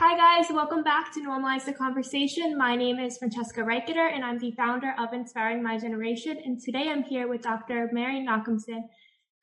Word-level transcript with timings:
Hi, 0.00 0.16
guys. 0.16 0.46
Welcome 0.52 0.84
back 0.84 1.12
to 1.14 1.20
Normalize 1.20 1.64
the 1.64 1.72
Conversation. 1.72 2.56
My 2.56 2.76
name 2.76 3.00
is 3.00 3.18
Francesca 3.18 3.62
Reicheter, 3.62 4.14
and 4.14 4.24
I'm 4.24 4.38
the 4.38 4.52
founder 4.52 4.94
of 4.96 5.12
Inspiring 5.12 5.60
My 5.60 5.76
Generation. 5.76 6.38
And 6.44 6.62
today 6.62 6.88
I'm 6.88 7.02
here 7.02 7.26
with 7.26 7.42
Dr. 7.42 7.88
Mary 7.90 8.24
Nachumson, 8.24 8.82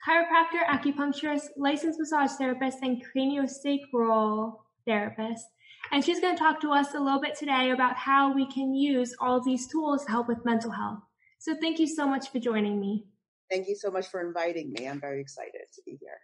chiropractor, 0.08 0.66
acupuncturist, 0.70 1.48
licensed 1.58 2.00
massage 2.00 2.32
therapist, 2.38 2.78
and 2.84 3.04
craniosacral 3.04 4.54
therapist. 4.88 5.46
And 5.92 6.06
she's 6.06 6.22
going 6.22 6.38
to 6.38 6.42
talk 6.42 6.62
to 6.62 6.72
us 6.72 6.94
a 6.96 7.02
little 7.02 7.20
bit 7.20 7.36
today 7.38 7.72
about 7.72 7.98
how 7.98 8.34
we 8.34 8.50
can 8.50 8.74
use 8.74 9.14
all 9.20 9.44
these 9.44 9.68
tools 9.68 10.06
to 10.06 10.12
help 10.12 10.30
with 10.30 10.46
mental 10.46 10.72
health. 10.72 11.00
So 11.38 11.58
thank 11.60 11.80
you 11.80 11.88
so 11.88 12.08
much 12.08 12.30
for 12.30 12.40
joining 12.40 12.80
me. 12.80 13.04
Thank 13.52 13.68
you 13.68 13.76
so 13.76 13.92
much 13.92 14.08
for 14.08 14.26
inviting 14.26 14.72
me. 14.72 14.88
I'm 14.88 15.02
very 15.02 15.20
excited 15.20 15.66
to 15.74 15.82
be 15.86 15.98
here. 16.00 16.18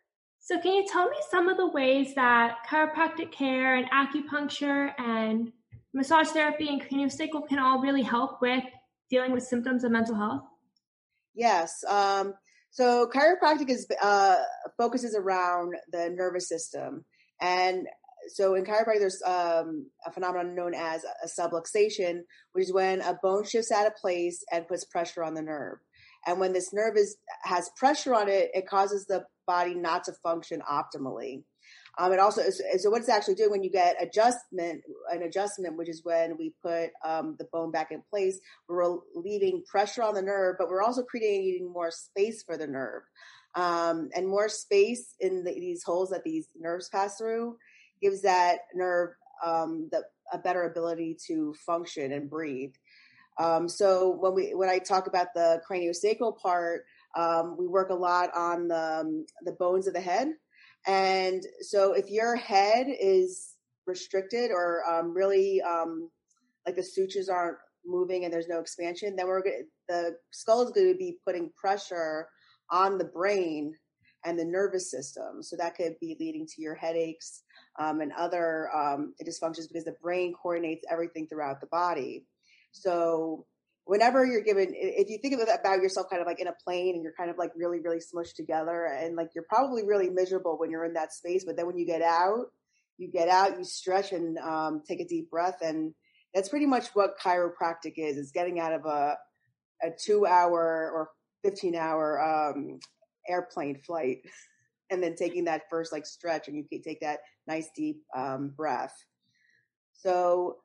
So, 0.43 0.59
can 0.59 0.73
you 0.73 0.85
tell 0.87 1.07
me 1.07 1.17
some 1.29 1.47
of 1.47 1.57
the 1.57 1.67
ways 1.67 2.15
that 2.15 2.57
chiropractic 2.67 3.31
care 3.31 3.75
and 3.75 3.87
acupuncture 3.91 4.91
and 4.97 5.51
massage 5.93 6.29
therapy 6.29 6.67
and 6.67 6.81
craniosacral 6.81 7.47
can 7.47 7.59
all 7.59 7.79
really 7.79 8.01
help 8.01 8.41
with 8.41 8.63
dealing 9.07 9.33
with 9.33 9.43
symptoms 9.43 9.83
of 9.83 9.91
mental 9.91 10.15
health? 10.15 10.41
Yes. 11.35 11.83
Um, 11.87 12.33
so, 12.71 13.07
chiropractic 13.13 13.69
is 13.69 13.85
uh, 14.01 14.37
focuses 14.77 15.15
around 15.15 15.75
the 15.91 16.09
nervous 16.09 16.49
system, 16.49 17.05
and 17.39 17.85
so 18.29 18.55
in 18.55 18.63
chiropractic, 18.63 18.99
there's 18.99 19.21
um, 19.23 19.85
a 20.07 20.11
phenomenon 20.11 20.55
known 20.55 20.73
as 20.73 21.03
a 21.03 21.27
subluxation, 21.27 22.21
which 22.53 22.65
is 22.65 22.73
when 22.73 23.01
a 23.01 23.17
bone 23.21 23.43
shifts 23.43 23.71
out 23.71 23.85
of 23.87 23.95
place 23.95 24.43
and 24.51 24.67
puts 24.67 24.85
pressure 24.85 25.23
on 25.23 25.35
the 25.35 25.41
nerve. 25.41 25.77
And 26.25 26.39
when 26.39 26.53
this 26.53 26.73
nerve 26.73 26.97
is 26.97 27.17
has 27.43 27.71
pressure 27.77 28.13
on 28.13 28.29
it, 28.29 28.51
it 28.53 28.67
causes 28.67 29.05
the 29.05 29.25
body 29.47 29.73
not 29.73 30.03
to 30.05 30.13
function 30.23 30.61
optimally. 30.69 31.43
Um, 31.97 32.13
it 32.13 32.19
also 32.19 32.41
so 32.77 32.89
what 32.89 33.01
it's 33.01 33.09
actually 33.09 33.35
doing 33.35 33.51
when 33.51 33.63
you 33.63 33.69
get 33.69 34.01
adjustment, 34.01 34.81
an 35.11 35.23
adjustment, 35.23 35.77
which 35.77 35.89
is 35.89 36.01
when 36.03 36.37
we 36.37 36.53
put 36.63 36.91
um, 37.03 37.35
the 37.37 37.47
bone 37.51 37.71
back 37.71 37.91
in 37.91 38.01
place, 38.09 38.39
we're 38.67 38.97
relieving 39.13 39.63
pressure 39.69 40.03
on 40.03 40.13
the 40.13 40.21
nerve, 40.21 40.55
but 40.57 40.69
we're 40.69 40.83
also 40.83 41.03
creating 41.03 41.71
more 41.71 41.91
space 41.91 42.43
for 42.43 42.57
the 42.57 42.67
nerve, 42.67 43.03
um, 43.55 44.09
and 44.15 44.27
more 44.27 44.47
space 44.47 45.15
in 45.19 45.43
the, 45.43 45.51
these 45.51 45.83
holes 45.83 46.09
that 46.11 46.23
these 46.23 46.47
nerves 46.57 46.87
pass 46.89 47.17
through 47.17 47.57
gives 48.01 48.21
that 48.21 48.59
nerve 48.73 49.09
um, 49.45 49.89
the, 49.91 50.03
a 50.31 50.37
better 50.37 50.63
ability 50.63 51.17
to 51.27 51.53
function 51.65 52.13
and 52.13 52.29
breathe. 52.29 52.73
Um, 53.39 53.67
so 53.67 54.17
when 54.19 54.33
we 54.33 54.53
when 54.53 54.69
I 54.69 54.79
talk 54.79 55.07
about 55.07 55.27
the 55.33 55.61
craniosacral 55.69 56.37
part, 56.37 56.83
um, 57.15 57.55
we 57.57 57.67
work 57.67 57.89
a 57.89 57.95
lot 57.95 58.29
on 58.35 58.67
the 58.67 58.99
um, 59.01 59.25
the 59.43 59.53
bones 59.53 59.87
of 59.87 59.93
the 59.93 60.01
head, 60.01 60.29
and 60.87 61.43
so 61.61 61.93
if 61.93 62.09
your 62.09 62.35
head 62.35 62.87
is 62.89 63.55
restricted 63.87 64.51
or 64.51 64.83
um, 64.89 65.13
really 65.13 65.61
um, 65.61 66.09
like 66.65 66.75
the 66.75 66.83
sutures 66.83 67.29
aren't 67.29 67.57
moving 67.85 68.25
and 68.25 68.33
there's 68.33 68.47
no 68.47 68.59
expansion, 68.59 69.15
then 69.15 69.27
we're 69.27 69.43
the 69.87 70.15
skull 70.31 70.61
is 70.61 70.71
going 70.71 70.91
to 70.91 70.97
be 70.97 71.17
putting 71.25 71.51
pressure 71.59 72.27
on 72.69 72.97
the 72.97 73.05
brain 73.05 73.73
and 74.23 74.37
the 74.37 74.45
nervous 74.45 74.91
system. 74.91 75.41
So 75.41 75.55
that 75.57 75.75
could 75.75 75.95
be 75.99 76.15
leading 76.19 76.45
to 76.45 76.61
your 76.61 76.75
headaches 76.75 77.43
um, 77.79 78.01
and 78.01 78.11
other 78.13 78.69
um, 78.75 79.13
dysfunctions 79.23 79.67
because 79.67 79.85
the 79.85 79.95
brain 80.01 80.33
coordinates 80.33 80.85
everything 80.89 81.27
throughout 81.27 81.59
the 81.59 81.67
body. 81.67 82.25
So 82.71 83.45
whenever 83.85 84.25
you're 84.25 84.43
given, 84.43 84.73
if 84.73 85.09
you 85.09 85.17
think 85.17 85.35
about 85.41 85.81
yourself 85.81 86.07
kind 86.09 86.21
of 86.21 86.27
like 86.27 86.39
in 86.39 86.47
a 86.47 86.55
plane 86.63 86.95
and 86.95 87.03
you're 87.03 87.13
kind 87.17 87.29
of 87.29 87.37
like 87.37 87.51
really, 87.55 87.79
really 87.79 87.99
smushed 87.99 88.35
together 88.35 88.85
and 88.85 89.15
like 89.15 89.29
you're 89.35 89.45
probably 89.49 89.83
really 89.85 90.09
miserable 90.09 90.57
when 90.57 90.71
you're 90.71 90.85
in 90.85 90.93
that 90.93 91.13
space, 91.13 91.43
but 91.45 91.57
then 91.57 91.65
when 91.65 91.77
you 91.77 91.85
get 91.85 92.01
out, 92.01 92.45
you 92.97 93.09
get 93.09 93.27
out, 93.27 93.57
you 93.57 93.63
stretch 93.63 94.11
and 94.11 94.37
um, 94.37 94.81
take 94.87 95.01
a 95.01 95.07
deep 95.07 95.29
breath. 95.29 95.57
And 95.61 95.93
that's 96.33 96.49
pretty 96.49 96.67
much 96.67 96.87
what 96.93 97.19
chiropractic 97.19 97.93
is, 97.97 98.17
is 98.17 98.31
getting 98.31 98.59
out 98.59 98.73
of 98.73 98.85
a, 98.85 99.17
a 99.83 99.89
two 99.99 100.25
hour 100.25 100.91
or 100.93 101.09
15 101.43 101.75
hour 101.75 102.21
um, 102.21 102.79
airplane 103.27 103.79
flight 103.85 104.19
and 104.89 105.01
then 105.01 105.15
taking 105.15 105.45
that 105.45 105.63
first 105.69 105.91
like 105.91 106.05
stretch 106.05 106.47
and 106.47 106.55
you 106.55 106.63
can 106.63 106.81
take 106.81 106.99
that 107.01 107.19
nice 107.47 107.69
deep 107.75 108.01
um, 108.15 108.53
breath. 108.55 108.93
So 109.93 110.57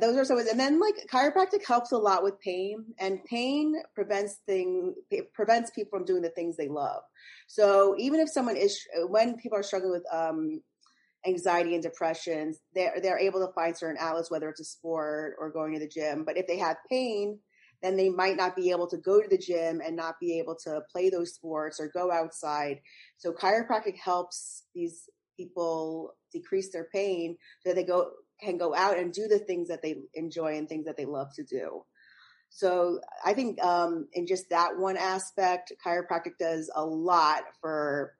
those 0.00 0.30
are 0.30 0.36
ways. 0.36 0.48
And 0.48 0.60
then 0.60 0.80
like 0.80 1.06
chiropractic 1.10 1.66
helps 1.66 1.92
a 1.92 1.98
lot 1.98 2.22
with 2.22 2.40
pain 2.40 2.84
and 2.98 3.24
pain 3.24 3.74
prevents 3.94 4.36
thing 4.46 4.94
prevents 5.32 5.70
people 5.70 5.98
from 5.98 6.04
doing 6.04 6.22
the 6.22 6.30
things 6.30 6.56
they 6.56 6.68
love. 6.68 7.02
So 7.46 7.94
even 7.98 8.20
if 8.20 8.28
someone 8.28 8.56
is, 8.56 8.78
when 9.08 9.36
people 9.38 9.58
are 9.58 9.62
struggling 9.62 9.92
with, 9.92 10.04
um, 10.12 10.60
anxiety 11.26 11.74
and 11.74 11.82
depression, 11.82 12.54
they're, 12.74 12.94
they're 13.02 13.18
able 13.18 13.46
to 13.46 13.52
find 13.52 13.76
certain 13.76 13.98
outlets, 14.00 14.30
whether 14.30 14.48
it's 14.48 14.60
a 14.60 14.64
sport 14.64 15.34
or 15.38 15.50
going 15.50 15.74
to 15.74 15.80
the 15.80 15.88
gym. 15.88 16.24
But 16.24 16.38
if 16.38 16.46
they 16.46 16.58
have 16.58 16.76
pain, 16.88 17.38
then 17.82 17.96
they 17.96 18.08
might 18.08 18.36
not 18.36 18.56
be 18.56 18.70
able 18.70 18.86
to 18.88 18.98
go 18.98 19.20
to 19.20 19.28
the 19.28 19.38
gym 19.38 19.80
and 19.84 19.96
not 19.96 20.20
be 20.20 20.38
able 20.38 20.56
to 20.64 20.80
play 20.92 21.10
those 21.10 21.34
sports 21.34 21.80
or 21.80 21.88
go 21.88 22.10
outside. 22.10 22.80
So 23.16 23.32
chiropractic 23.32 23.96
helps 23.96 24.64
these 24.74 25.08
people 25.36 26.14
decrease 26.32 26.70
their 26.70 26.88
pain 26.92 27.36
so 27.60 27.72
they 27.72 27.84
go 27.84 28.10
can 28.42 28.58
go 28.58 28.74
out 28.74 28.98
and 28.98 29.12
do 29.12 29.28
the 29.28 29.38
things 29.38 29.68
that 29.68 29.82
they 29.82 29.96
enjoy 30.14 30.56
and 30.56 30.68
things 30.68 30.86
that 30.86 30.96
they 30.96 31.04
love 31.04 31.28
to 31.36 31.44
do. 31.44 31.84
So 32.50 33.00
I 33.24 33.32
think 33.32 33.62
um, 33.62 34.08
in 34.12 34.26
just 34.26 34.50
that 34.50 34.76
one 34.76 34.96
aspect, 34.96 35.72
chiropractic 35.84 36.32
does 36.38 36.70
a 36.74 36.84
lot 36.84 37.42
for 37.60 38.14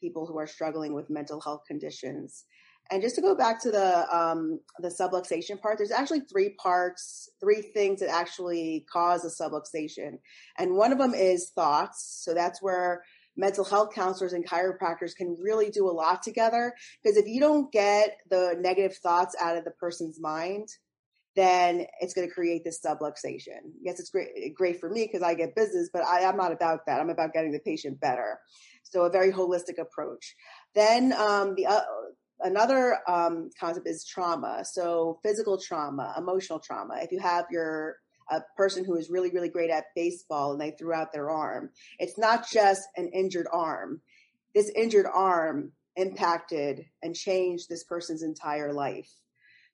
people 0.00 0.26
who 0.26 0.38
are 0.38 0.46
struggling 0.46 0.94
with 0.94 1.10
mental 1.10 1.40
health 1.40 1.62
conditions. 1.66 2.44
And 2.90 3.00
just 3.00 3.14
to 3.14 3.22
go 3.22 3.34
back 3.34 3.62
to 3.62 3.70
the 3.70 4.14
um, 4.14 4.60
the 4.78 4.88
subluxation 4.88 5.58
part, 5.58 5.78
there's 5.78 5.90
actually 5.90 6.20
three 6.20 6.50
parts, 6.50 7.30
three 7.40 7.62
things 7.62 8.00
that 8.00 8.10
actually 8.10 8.84
cause 8.92 9.24
a 9.24 9.42
subluxation, 9.42 10.18
and 10.58 10.76
one 10.76 10.92
of 10.92 10.98
them 10.98 11.14
is 11.14 11.50
thoughts. 11.54 12.20
So 12.22 12.34
that's 12.34 12.60
where 12.60 13.02
mental 13.36 13.64
health 13.64 13.94
counselors 13.94 14.32
and 14.32 14.48
chiropractors 14.48 15.14
can 15.16 15.36
really 15.40 15.70
do 15.70 15.88
a 15.88 15.92
lot 15.92 16.22
together. 16.22 16.72
Because 17.02 17.16
if 17.16 17.26
you 17.26 17.40
don't 17.40 17.70
get 17.72 18.16
the 18.30 18.56
negative 18.58 18.96
thoughts 18.96 19.34
out 19.40 19.56
of 19.56 19.64
the 19.64 19.72
person's 19.72 20.20
mind, 20.20 20.68
then 21.36 21.84
it's 22.00 22.14
going 22.14 22.28
to 22.28 22.34
create 22.34 22.62
this 22.64 22.80
subluxation. 22.84 23.72
Yes, 23.82 23.98
it's 23.98 24.10
great, 24.10 24.54
great 24.54 24.78
for 24.78 24.88
me 24.88 25.04
because 25.04 25.22
I 25.22 25.34
get 25.34 25.56
business, 25.56 25.90
but 25.92 26.04
I, 26.04 26.20
am 26.20 26.36
not 26.36 26.52
about 26.52 26.86
that. 26.86 27.00
I'm 27.00 27.10
about 27.10 27.32
getting 27.32 27.52
the 27.52 27.58
patient 27.58 28.00
better. 28.00 28.38
So 28.84 29.02
a 29.04 29.10
very 29.10 29.32
holistic 29.32 29.80
approach. 29.80 30.36
Then 30.74 31.12
um, 31.12 31.54
the 31.56 31.66
uh, 31.66 31.80
another 32.40 32.98
um, 33.08 33.50
concept 33.58 33.88
is 33.88 34.04
trauma. 34.04 34.64
So 34.64 35.18
physical 35.22 35.58
trauma, 35.60 36.14
emotional 36.16 36.60
trauma. 36.60 36.98
If 37.02 37.10
you 37.10 37.18
have 37.18 37.46
your 37.50 37.96
a 38.30 38.40
person 38.56 38.84
who 38.84 38.96
is 38.96 39.10
really, 39.10 39.30
really 39.30 39.48
great 39.48 39.70
at 39.70 39.86
baseball 39.94 40.52
and 40.52 40.60
they 40.60 40.70
threw 40.72 40.92
out 40.92 41.12
their 41.12 41.30
arm. 41.30 41.70
It's 41.98 42.18
not 42.18 42.48
just 42.48 42.82
an 42.96 43.08
injured 43.08 43.46
arm. 43.52 44.00
This 44.54 44.70
injured 44.74 45.06
arm 45.12 45.72
impacted 45.96 46.86
and 47.02 47.14
changed 47.14 47.68
this 47.68 47.84
person's 47.84 48.22
entire 48.22 48.72
life. 48.72 49.10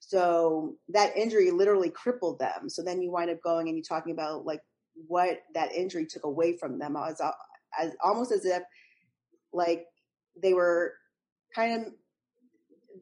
So 0.01 0.77
that 0.89 1.17
injury 1.17 1.51
literally 1.51 1.91
crippled 1.91 2.39
them. 2.39 2.69
So 2.69 2.83
then 2.83 3.03
you 3.03 3.11
wind 3.11 3.31
up 3.31 3.43
going 3.43 3.69
and 3.69 3.77
you're 3.77 3.85
talking 3.85 4.13
about 4.13 4.45
like 4.45 4.61
what 5.07 5.39
that 5.55 5.73
injury 5.73 6.07
took 6.07 6.25
away 6.25 6.57
from 6.57 6.79
them 6.79 6.97
as, 6.97 7.21
as 7.79 7.93
almost 8.03 8.33
as 8.33 8.45
if 8.45 8.63
like 9.53 9.85
they 10.41 10.55
were 10.55 10.95
kind 11.55 11.87
of 11.87 11.93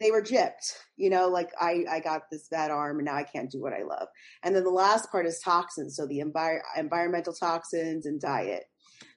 they 0.00 0.10
were 0.10 0.22
gypped, 0.22 0.75
you 0.97 1.10
know, 1.10 1.28
like 1.28 1.50
I, 1.60 1.84
I 1.91 2.00
got 2.00 2.31
this 2.31 2.49
bad 2.49 2.71
arm 2.71 2.99
and 2.99 3.06
now 3.06 3.15
I 3.15 3.25
can't 3.25 3.50
do 3.50 3.60
what 3.60 3.72
I 3.72 3.82
love. 3.82 4.09
And 4.43 4.54
then 4.54 4.65
the 4.65 4.71
last 4.71 5.10
part 5.10 5.26
is 5.26 5.41
toxins. 5.41 5.97
So 5.97 6.06
the 6.06 6.21
envir- 6.21 6.60
environmental 6.76 7.32
toxins 7.32 8.06
and 8.06 8.21
diet. 8.21 8.65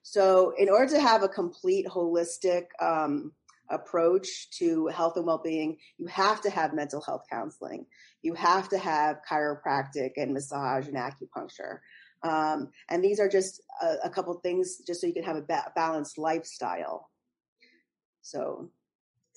So 0.04 0.54
in 0.58 0.70
order 0.70 0.94
to 0.94 1.02
have 1.02 1.24
a 1.24 1.30
complete 1.30 1.85
holistic, 1.88 2.66
um, 2.79 3.34
approach 3.72 4.50
to 4.52 4.88
health 4.88 5.16
and 5.16 5.26
well-being, 5.26 5.78
you 5.97 6.06
have 6.08 6.41
to 6.41 6.50
have 6.50 6.74
mental 6.74 7.02
health 7.02 7.24
counseling. 7.32 7.85
You 8.22 8.34
have 8.34 8.70
to 8.70 8.78
have 8.78 9.22
chiropractic 9.29 10.12
and 10.17 10.34
massage 10.34 10.88
and 10.88 10.97
acupuncture. 10.97 11.79
Um, 12.24 12.70
and 12.90 13.03
these 13.03 13.20
are 13.20 13.29
just 13.29 13.62
a, 13.82 13.96
a 14.06 14.09
couple 14.09 14.34
things 14.35 14.78
just 14.85 15.02
so 15.02 15.08
you 15.08 15.14
can 15.14 15.24
have 15.24 15.38
a 15.38 15.41
ba- 15.41 15.72
balanced 15.76 16.17
lifestyle. 16.17 17.09
So 18.22 18.70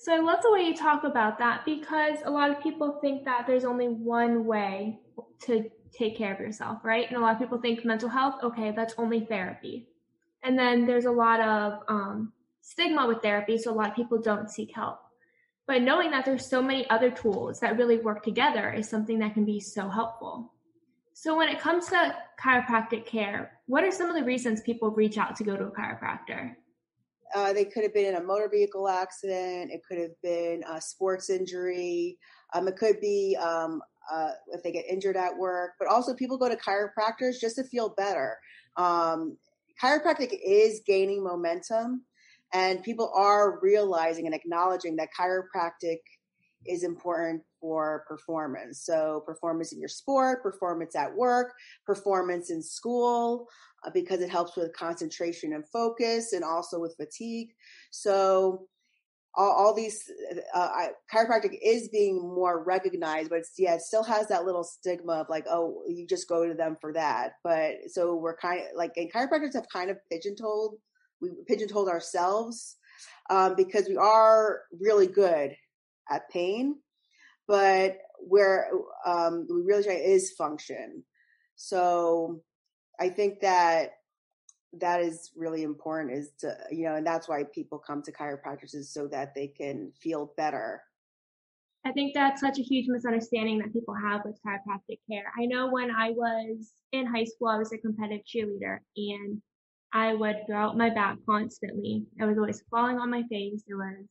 so 0.05 0.13
I 0.13 0.19
love 0.19 0.43
the 0.43 0.51
way 0.51 0.61
you 0.61 0.75
talk 0.75 1.03
about 1.03 1.39
that 1.39 1.65
because 1.65 2.19
a 2.25 2.29
lot 2.29 2.51
of 2.51 2.61
people 2.61 2.99
think 3.01 3.25
that 3.25 3.47
there's 3.47 3.65
only 3.65 3.87
one 3.87 4.45
way 4.45 4.99
to 5.45 5.67
take 5.91 6.15
care 6.15 6.31
of 6.31 6.39
yourself, 6.39 6.77
right? 6.83 7.07
And 7.07 7.17
a 7.17 7.19
lot 7.19 7.33
of 7.33 7.39
people 7.39 7.57
think 7.57 7.83
mental 7.83 8.07
health, 8.07 8.35
okay, 8.43 8.71
that's 8.71 8.93
only 8.99 9.21
therapy. 9.21 9.87
And 10.43 10.59
then 10.59 10.85
there's 10.85 11.05
a 11.05 11.11
lot 11.11 11.41
of 11.41 11.81
um, 11.87 12.33
stigma 12.61 13.07
with 13.07 13.23
therapy, 13.23 13.57
so 13.57 13.71
a 13.71 13.73
lot 13.73 13.89
of 13.89 13.95
people 13.95 14.21
don't 14.21 14.47
seek 14.47 14.75
help. 14.75 14.99
But 15.65 15.81
knowing 15.81 16.11
that 16.11 16.23
there's 16.23 16.45
so 16.45 16.61
many 16.61 16.87
other 16.91 17.09
tools 17.09 17.59
that 17.61 17.75
really 17.75 17.97
work 17.97 18.23
together 18.23 18.71
is 18.71 18.87
something 18.87 19.17
that 19.17 19.33
can 19.33 19.43
be 19.43 19.59
so 19.59 19.89
helpful. 19.89 20.53
So 21.13 21.35
when 21.35 21.49
it 21.49 21.59
comes 21.59 21.87
to 21.87 22.15
chiropractic 22.39 23.07
care, 23.07 23.53
what 23.65 23.83
are 23.83 23.89
some 23.89 24.11
of 24.11 24.15
the 24.15 24.23
reasons 24.23 24.61
people 24.61 24.91
reach 24.91 25.17
out 25.17 25.35
to 25.37 25.43
go 25.43 25.57
to 25.57 25.63
a 25.63 25.71
chiropractor? 25.71 26.57
Uh, 27.33 27.53
they 27.53 27.65
could 27.65 27.83
have 27.83 27.93
been 27.93 28.05
in 28.05 28.15
a 28.15 28.23
motor 28.23 28.49
vehicle 28.49 28.87
accident. 28.87 29.71
It 29.71 29.81
could 29.87 29.97
have 29.97 30.21
been 30.21 30.63
a 30.69 30.79
sports 30.79 31.29
injury. 31.29 32.17
Um, 32.53 32.67
it 32.67 32.75
could 32.75 32.99
be 33.01 33.35
um, 33.41 33.81
uh, 34.11 34.31
if 34.49 34.63
they 34.63 34.71
get 34.71 34.85
injured 34.85 35.17
at 35.17 35.35
work, 35.35 35.71
but 35.79 35.87
also 35.87 36.13
people 36.13 36.37
go 36.37 36.49
to 36.49 36.55
chiropractors 36.55 37.39
just 37.39 37.55
to 37.55 37.63
feel 37.63 37.89
better. 37.89 38.37
Um, 38.77 39.37
chiropractic 39.81 40.37
is 40.45 40.81
gaining 40.85 41.23
momentum, 41.23 42.03
and 42.53 42.83
people 42.83 43.11
are 43.15 43.59
realizing 43.61 44.25
and 44.25 44.35
acknowledging 44.35 44.95
that 44.97 45.09
chiropractic 45.19 45.97
is 46.65 46.83
important 46.83 47.41
for 47.59 48.05
performance. 48.07 48.81
So, 48.85 49.23
performance 49.25 49.71
in 49.71 49.79
your 49.79 49.89
sport, 49.89 50.41
performance 50.43 50.95
at 50.95 51.13
work, 51.15 51.53
performance 51.85 52.49
in 52.49 52.61
school, 52.61 53.47
because 53.93 54.21
it 54.21 54.29
helps 54.29 54.55
with 54.55 54.75
concentration 54.75 55.53
and 55.53 55.67
focus 55.67 56.33
and 56.33 56.43
also 56.43 56.79
with 56.79 56.95
fatigue. 56.97 57.49
So, 57.91 58.67
all, 59.37 59.51
all 59.51 59.73
these 59.73 60.09
uh, 60.53 60.59
I, 60.59 60.89
chiropractic 61.13 61.57
is 61.61 61.89
being 61.89 62.19
more 62.21 62.63
recognized, 62.63 63.29
but 63.29 63.43
yeah, 63.57 63.75
it 63.75 63.81
still 63.81 64.03
has 64.03 64.27
that 64.29 64.45
little 64.45 64.63
stigma 64.63 65.13
of 65.13 65.29
like, 65.29 65.45
oh, 65.49 65.83
you 65.87 66.07
just 66.07 66.29
go 66.29 66.47
to 66.47 66.53
them 66.53 66.77
for 66.79 66.93
that. 66.93 67.33
But 67.43 67.75
so 67.87 68.15
we're 68.15 68.37
kind 68.37 68.61
of 68.61 68.67
like, 68.77 68.93
and 68.95 69.11
chiropractors 69.11 69.53
have 69.53 69.67
kind 69.71 69.89
of 69.89 69.97
pigeonholed, 70.09 70.75
we 71.21 71.31
pigeonholed 71.47 71.89
ourselves 71.89 72.77
um, 73.29 73.55
because 73.55 73.87
we 73.87 73.97
are 73.97 74.61
really 74.79 75.07
good 75.07 75.55
at 76.09 76.29
pain, 76.29 76.77
but 77.47 77.97
where 78.19 78.69
um, 79.05 79.47
we 79.49 79.61
really 79.61 79.83
try 79.83 79.93
is 79.93 80.31
function. 80.31 81.03
So 81.55 82.41
I 82.99 83.09
think 83.09 83.39
that 83.41 83.91
that 84.79 85.01
is 85.01 85.31
really 85.35 85.63
important 85.63 86.13
is 86.13 86.31
to 86.39 86.55
you 86.69 86.83
know 86.83 86.95
and 86.95 87.07
that's 87.07 87.29
why 87.29 87.43
people 87.43 87.77
come 87.77 88.01
to 88.03 88.11
chiropractors 88.11 88.75
is 88.75 88.93
so 88.93 89.07
that 89.07 89.33
they 89.33 89.47
can 89.47 89.91
feel 89.99 90.33
better. 90.37 90.81
I 91.85 91.91
think 91.91 92.13
that's 92.15 92.41
such 92.41 92.57
a 92.57 92.63
huge 92.63 92.87
misunderstanding 92.87 93.59
that 93.59 93.71
people 93.71 93.93
have 93.93 94.21
with 94.25 94.39
chiropractic 94.45 94.99
care. 95.09 95.31
I 95.39 95.45
know 95.45 95.69
when 95.69 95.91
i 95.91 96.11
was 96.11 96.71
in 96.91 97.05
high 97.05 97.23
school 97.23 97.47
i 97.47 97.57
was 97.57 97.71
a 97.71 97.77
competitive 97.77 98.25
cheerleader 98.25 98.79
and 98.97 99.41
i 99.93 100.13
would 100.13 100.37
throw 100.47 100.57
out 100.57 100.77
my 100.77 100.89
back 100.89 101.17
constantly. 101.25 102.05
I 102.19 102.25
was 102.25 102.37
always 102.37 102.63
falling 102.69 102.99
on 102.99 103.09
my 103.09 103.23
face. 103.29 103.63
It 103.67 103.75
was 103.75 104.05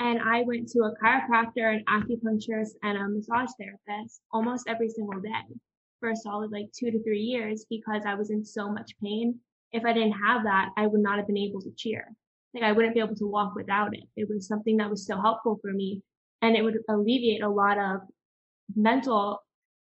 and 0.00 0.20
i 0.22 0.42
went 0.42 0.68
to 0.68 0.80
a 0.80 0.94
chiropractor 1.02 1.74
an 1.74 1.84
acupuncturist 1.88 2.74
and 2.82 2.96
a 2.98 3.08
massage 3.08 3.50
therapist 3.58 4.20
almost 4.32 4.68
every 4.68 4.88
single 4.88 5.20
day 5.20 5.58
for 6.00 6.10
a 6.10 6.16
solid 6.16 6.50
like 6.52 6.70
two 6.72 6.90
to 6.90 7.02
three 7.02 7.20
years 7.20 7.66
because 7.68 8.02
I 8.06 8.14
was 8.14 8.30
in 8.30 8.44
so 8.44 8.70
much 8.70 8.92
pain 9.02 9.40
if 9.72 9.84
I 9.84 9.92
didn't 9.92 10.12
have 10.12 10.44
that, 10.44 10.70
I 10.76 10.86
would 10.86 11.00
not 11.00 11.18
have 11.18 11.26
been 11.26 11.36
able 11.36 11.60
to 11.60 11.72
cheer. 11.76 12.12
Like 12.54 12.64
I 12.64 12.72
wouldn't 12.72 12.94
be 12.94 13.00
able 13.00 13.16
to 13.16 13.26
walk 13.26 13.54
without 13.54 13.94
it. 13.94 14.04
It 14.16 14.28
was 14.28 14.46
something 14.46 14.78
that 14.78 14.90
was 14.90 15.06
so 15.06 15.20
helpful 15.20 15.58
for 15.60 15.72
me 15.72 16.02
and 16.40 16.56
it 16.56 16.62
would 16.62 16.78
alleviate 16.88 17.42
a 17.42 17.48
lot 17.48 17.78
of 17.78 18.00
mental 18.74 19.42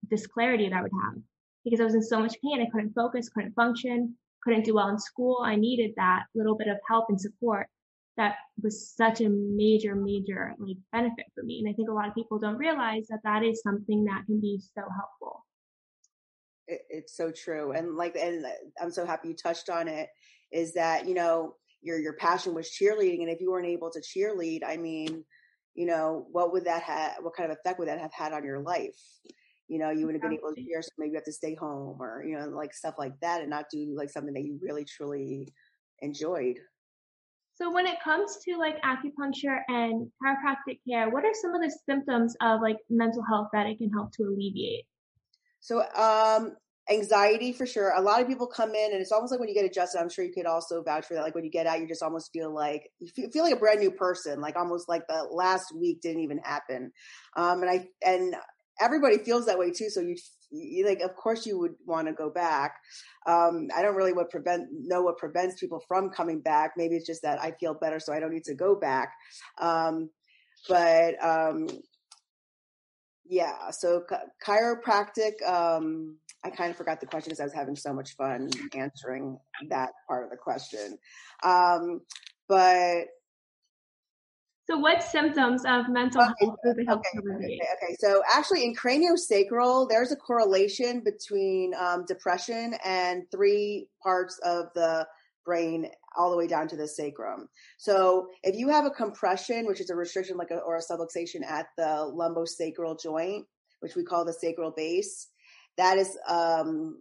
disclarity 0.10 0.70
that 0.70 0.76
I 0.76 0.82
would 0.82 0.92
have 1.04 1.22
because 1.64 1.82
I 1.82 1.84
was 1.84 1.96
in 1.96 2.04
so 2.04 2.20
much 2.20 2.36
pain. 2.42 2.62
I 2.62 2.70
couldn't 2.72 2.94
focus, 2.94 3.30
couldn't 3.30 3.54
function, 3.54 4.16
couldn't 4.44 4.64
do 4.64 4.76
well 4.76 4.90
in 4.90 5.00
school. 5.00 5.44
I 5.44 5.56
needed 5.56 5.92
that 5.98 6.24
little 6.34 6.56
bit 6.56 6.68
of 6.68 6.78
help 6.88 7.06
and 7.10 7.20
support 7.20 7.68
that 8.18 8.36
was 8.64 8.90
such 8.96 9.20
a 9.20 9.28
major, 9.28 9.94
major 9.94 10.54
like 10.58 10.78
benefit 10.94 11.26
for 11.34 11.44
me. 11.44 11.60
And 11.60 11.70
I 11.70 11.74
think 11.74 11.90
a 11.90 11.94
lot 11.94 12.08
of 12.08 12.16
people 12.16 12.40
don't 12.40 12.56
realize 12.56 13.08
that 13.10 13.20
that 13.26 13.44
is 13.44 13.62
something 13.62 14.06
that 14.06 14.26
can 14.26 14.40
be 14.40 14.62
so 14.74 14.84
helpful 14.96 15.45
it, 16.68 16.82
it's 16.90 17.16
so 17.16 17.32
true 17.32 17.72
and 17.72 17.96
like 17.96 18.16
and 18.16 18.46
uh, 18.46 18.50
i'm 18.82 18.92
so 18.92 19.06
happy 19.06 19.30
you 19.30 19.36
touched 19.36 19.70
on 19.70 19.88
it 19.88 20.10
is 20.52 20.74
that 20.74 21.08
you 21.08 21.14
know 21.14 21.56
your 21.82 22.00
your 22.00 22.14
passion 22.14 22.54
was 22.54 22.70
cheerleading 22.70 23.22
and 23.22 23.30
if 23.30 23.40
you 23.40 23.52
weren't 23.52 23.68
able 23.68 23.92
to 23.92 24.02
cheerlead 24.02 24.62
i 24.66 24.78
mean 24.78 25.24
you 25.76 25.86
know 25.86 26.26
what 26.32 26.52
would 26.54 26.66
that 26.66 26.82
have 26.82 27.18
what 27.22 27.36
kind 27.36 27.52
of 27.52 27.58
effect 27.58 27.78
would 27.78 27.88
that 27.88 28.00
have 28.00 28.14
had 28.14 28.34
on 28.34 28.44
your 28.44 28.60
life? 28.60 28.98
You 29.68 29.80
know 29.80 29.92
you 29.92 30.06
would 30.06 30.16
have 30.16 30.22
been 30.22 30.34
able 30.34 30.54
to 30.56 30.62
cheer 30.62 30.82
so 30.82 30.90
maybe 30.98 31.12
you 31.12 31.16
have 31.16 31.26
to 31.26 31.32
stay 31.32 31.56
home 31.56 31.98
or 32.00 32.24
you 32.26 32.38
know 32.38 32.48
like 32.48 32.74
stuff 32.74 32.96
like 32.98 33.20
that 33.22 33.42
and 33.42 33.50
not 33.50 33.66
do 33.72 33.94
like 33.96 34.10
something 34.10 34.34
that 34.34 34.44
you 34.44 34.58
really 34.62 34.86
truly 34.86 35.54
enjoyed. 36.00 36.58
So 37.56 37.72
when 37.72 37.88
it 37.88 37.98
comes 38.04 38.38
to 38.46 38.58
like 38.58 38.82
acupuncture 38.84 39.60
and 39.68 40.10
chiropractic 40.24 40.80
care 40.88 41.10
what 41.10 41.26
are 41.26 41.34
some 41.34 41.54
of 41.54 41.62
the 41.62 41.78
symptoms 41.86 42.36
of 42.42 42.62
like 42.62 42.78
mental 42.90 43.24
health 43.28 43.50
that 43.54 43.68
it 43.68 43.78
can 43.78 43.92
help 43.92 44.12
to 44.14 44.24
alleviate 44.24 44.86
so, 45.66 45.84
um, 45.96 46.56
anxiety 46.92 47.52
for 47.52 47.66
sure. 47.66 47.92
A 47.96 48.02
lot 48.02 48.22
of 48.22 48.28
people 48.28 48.46
come 48.46 48.76
in, 48.76 48.92
and 48.92 49.02
it's 49.02 49.12
almost 49.12 49.32
like 49.32 49.40
when 49.40 49.50
you 49.50 49.56
get 49.56 49.66
adjusted. 49.66 50.00
I'm 50.00 50.10
sure 50.10 50.24
you 50.24 50.32
could 50.32 50.46
also 50.46 50.84
vouch 50.84 51.08
for 51.08 51.16
that. 51.16 51.24
Like 51.24 51.34
when 51.34 51.44
you 51.44 51.50
get 51.50 51.66
out, 51.66 51.80
you 51.80 51.88
just 51.88 52.04
almost 52.04 52.32
feel 52.32 52.54
like 52.54 52.88
you 53.00 53.30
feel, 53.32 53.44
like 53.44 53.56
a 53.56 53.58
brand 53.58 53.80
new 53.80 53.90
person. 53.90 54.40
Like 54.40 54.56
almost 54.56 54.88
like 54.88 55.08
the 55.08 55.28
last 55.32 55.74
week 55.76 56.02
didn't 56.02 56.22
even 56.22 56.38
happen. 56.44 56.92
Um, 57.36 57.64
and 57.64 57.72
I 57.72 57.88
and 58.06 58.36
everybody 58.80 59.18
feels 59.18 59.48
that 59.48 59.58
way 59.58 59.72
too. 59.72 59.90
So 59.90 60.02
you, 60.02 60.16
you 60.52 60.86
like, 60.86 61.00
of 61.00 61.16
course, 61.16 61.48
you 61.48 61.58
would 61.58 61.74
want 61.88 62.08
to 62.10 62.14
go 62.14 62.30
back. 62.30 62.76
Um, 63.26 63.70
I 63.76 63.82
don't 63.82 63.96
really 63.96 64.14
what 64.14 64.30
prevent 64.30 64.68
know 64.72 65.02
what 65.02 65.18
prevents 65.18 65.60
people 65.60 65.82
from 65.88 66.12
coming 66.12 66.42
back. 66.42 66.74
Maybe 66.78 66.96
it's 66.96 67.08
just 67.08 67.24
that 67.24 67.42
I 67.42 67.54
feel 67.60 67.74
better, 67.74 68.00
so 68.00 68.14
I 68.14 68.20
don't 68.20 68.34
need 68.34 68.44
to 68.44 68.54
go 68.54 68.76
back. 68.76 69.14
Um, 69.60 70.12
but 70.70 71.16
um, 71.24 71.68
yeah 73.28 73.72
so 73.72 74.04
chiropractic 74.46 75.34
um 75.48 76.16
i 76.44 76.50
kind 76.50 76.70
of 76.70 76.78
forgot 76.78 77.00
the 77.00 77.08
question 77.08 77.30
because 77.30 77.40
i 77.40 77.44
was 77.44 77.54
having 77.54 77.76
so 77.76 77.94
much 77.94 78.16
fun 78.16 78.50
answering 78.76 79.38
that 79.70 79.92
part 80.08 80.24
of 80.24 80.30
the 80.30 80.38
question. 80.38 80.98
Um 81.44 82.02
but 82.48 83.06
so 84.68 84.78
what 84.78 85.04
symptoms 85.04 85.64
of 85.66 85.90
mental 85.90 86.22
okay, 86.22 86.34
health 86.88 87.00
okay, 87.00 87.36
okay, 87.36 87.60
okay, 87.78 87.96
so 88.00 88.24
actually 88.32 88.64
in 88.64 88.76
craniosacral 88.76 89.88
there's 89.90 90.12
a 90.12 90.16
correlation 90.16 91.02
between 91.04 91.74
um, 91.76 92.04
depression 92.08 92.76
and 92.84 93.24
three 93.32 93.88
parts 94.02 94.40
of 94.44 94.68
the 94.74 95.06
brain 95.46 95.90
all 96.18 96.32
the 96.32 96.38
way 96.38 96.48
down 96.48 96.68
to 96.68 96.76
the 96.76 96.88
sacrum. 96.88 97.48
So 97.78 98.28
if 98.44 98.56
you 98.56 98.70
have 98.70 98.86
a 98.86 98.92
compression, 98.92 99.66
which 99.66 99.82
is 99.82 99.90
a 99.90 99.96
restriction 99.96 100.38
like 100.38 100.52
a, 100.52 100.58
or 100.60 100.78
a 100.78 100.82
subluxation 100.82 101.46
at 101.48 101.68
the 101.78 102.12
lumbosacral 102.14 103.02
joint, 103.02 103.46
which 103.80 103.96
we 103.96 104.04
call 104.04 104.26
the 104.26 104.34
sacral 104.34 104.72
base, 104.76 105.30
that 105.78 105.98
is 105.98 106.18
um, 106.28 107.00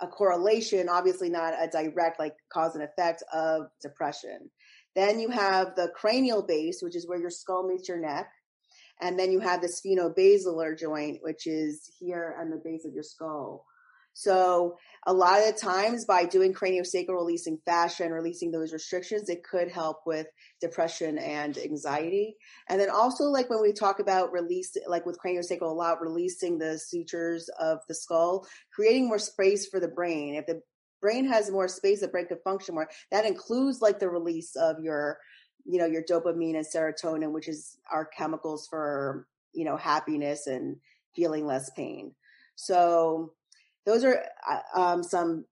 a 0.00 0.06
correlation, 0.06 0.88
obviously 0.88 1.28
not 1.28 1.54
a 1.54 1.68
direct 1.68 2.18
like 2.18 2.34
cause 2.52 2.74
and 2.74 2.84
effect 2.84 3.22
of 3.32 3.68
depression. 3.82 4.50
Then 4.94 5.20
you 5.20 5.28
have 5.28 5.74
the 5.76 5.90
cranial 5.94 6.42
base, 6.42 6.80
which 6.82 6.96
is 6.96 7.06
where 7.06 7.20
your 7.20 7.30
skull 7.30 7.68
meets 7.68 7.88
your 7.88 8.00
neck. 8.00 8.28
And 9.02 9.18
then 9.18 9.30
you 9.30 9.40
have 9.40 9.60
the 9.60 9.68
sphenobasilar 9.68 10.78
joint, 10.78 11.18
which 11.20 11.46
is 11.46 11.90
here 11.98 12.34
on 12.40 12.48
the 12.48 12.60
base 12.64 12.86
of 12.86 12.94
your 12.94 13.02
skull. 13.02 13.66
So 14.18 14.78
a 15.06 15.12
lot 15.12 15.40
of 15.40 15.44
the 15.44 15.60
times 15.60 16.06
by 16.06 16.24
doing 16.24 16.54
craniosacral 16.54 17.10
releasing 17.10 17.58
fascia 17.66 18.04
and 18.04 18.14
releasing 18.14 18.50
those 18.50 18.72
restrictions, 18.72 19.28
it 19.28 19.44
could 19.44 19.70
help 19.70 19.98
with 20.06 20.26
depression 20.58 21.18
and 21.18 21.58
anxiety. 21.58 22.34
And 22.70 22.80
then 22.80 22.88
also 22.88 23.24
like 23.24 23.50
when 23.50 23.60
we 23.60 23.74
talk 23.74 24.00
about 24.00 24.32
release, 24.32 24.74
like 24.86 25.04
with 25.04 25.18
craniosacral 25.22 25.70
a 25.70 25.74
lot, 25.74 26.00
releasing 26.00 26.56
the 26.56 26.78
sutures 26.78 27.50
of 27.60 27.80
the 27.88 27.94
skull, 27.94 28.46
creating 28.74 29.06
more 29.06 29.18
space 29.18 29.68
for 29.68 29.80
the 29.80 29.88
brain. 29.88 30.34
If 30.34 30.46
the 30.46 30.62
brain 31.02 31.26
has 31.28 31.50
more 31.50 31.68
space, 31.68 32.00
the 32.00 32.08
brain 32.08 32.26
could 32.26 32.42
function 32.42 32.74
more. 32.74 32.88
That 33.10 33.26
includes 33.26 33.82
like 33.82 33.98
the 33.98 34.08
release 34.08 34.56
of 34.56 34.80
your, 34.80 35.18
you 35.66 35.78
know, 35.78 35.84
your 35.84 36.02
dopamine 36.02 36.56
and 36.56 36.64
serotonin, 36.64 37.32
which 37.32 37.48
is 37.48 37.76
our 37.92 38.06
chemicals 38.06 38.66
for, 38.66 39.26
you 39.52 39.66
know, 39.66 39.76
happiness 39.76 40.46
and 40.46 40.78
feeling 41.14 41.44
less 41.44 41.68
pain. 41.76 42.14
So 42.54 43.34
those 43.86 44.04
are 44.04 44.22
uh, 44.50 44.80
um, 44.80 45.02
some 45.02 45.46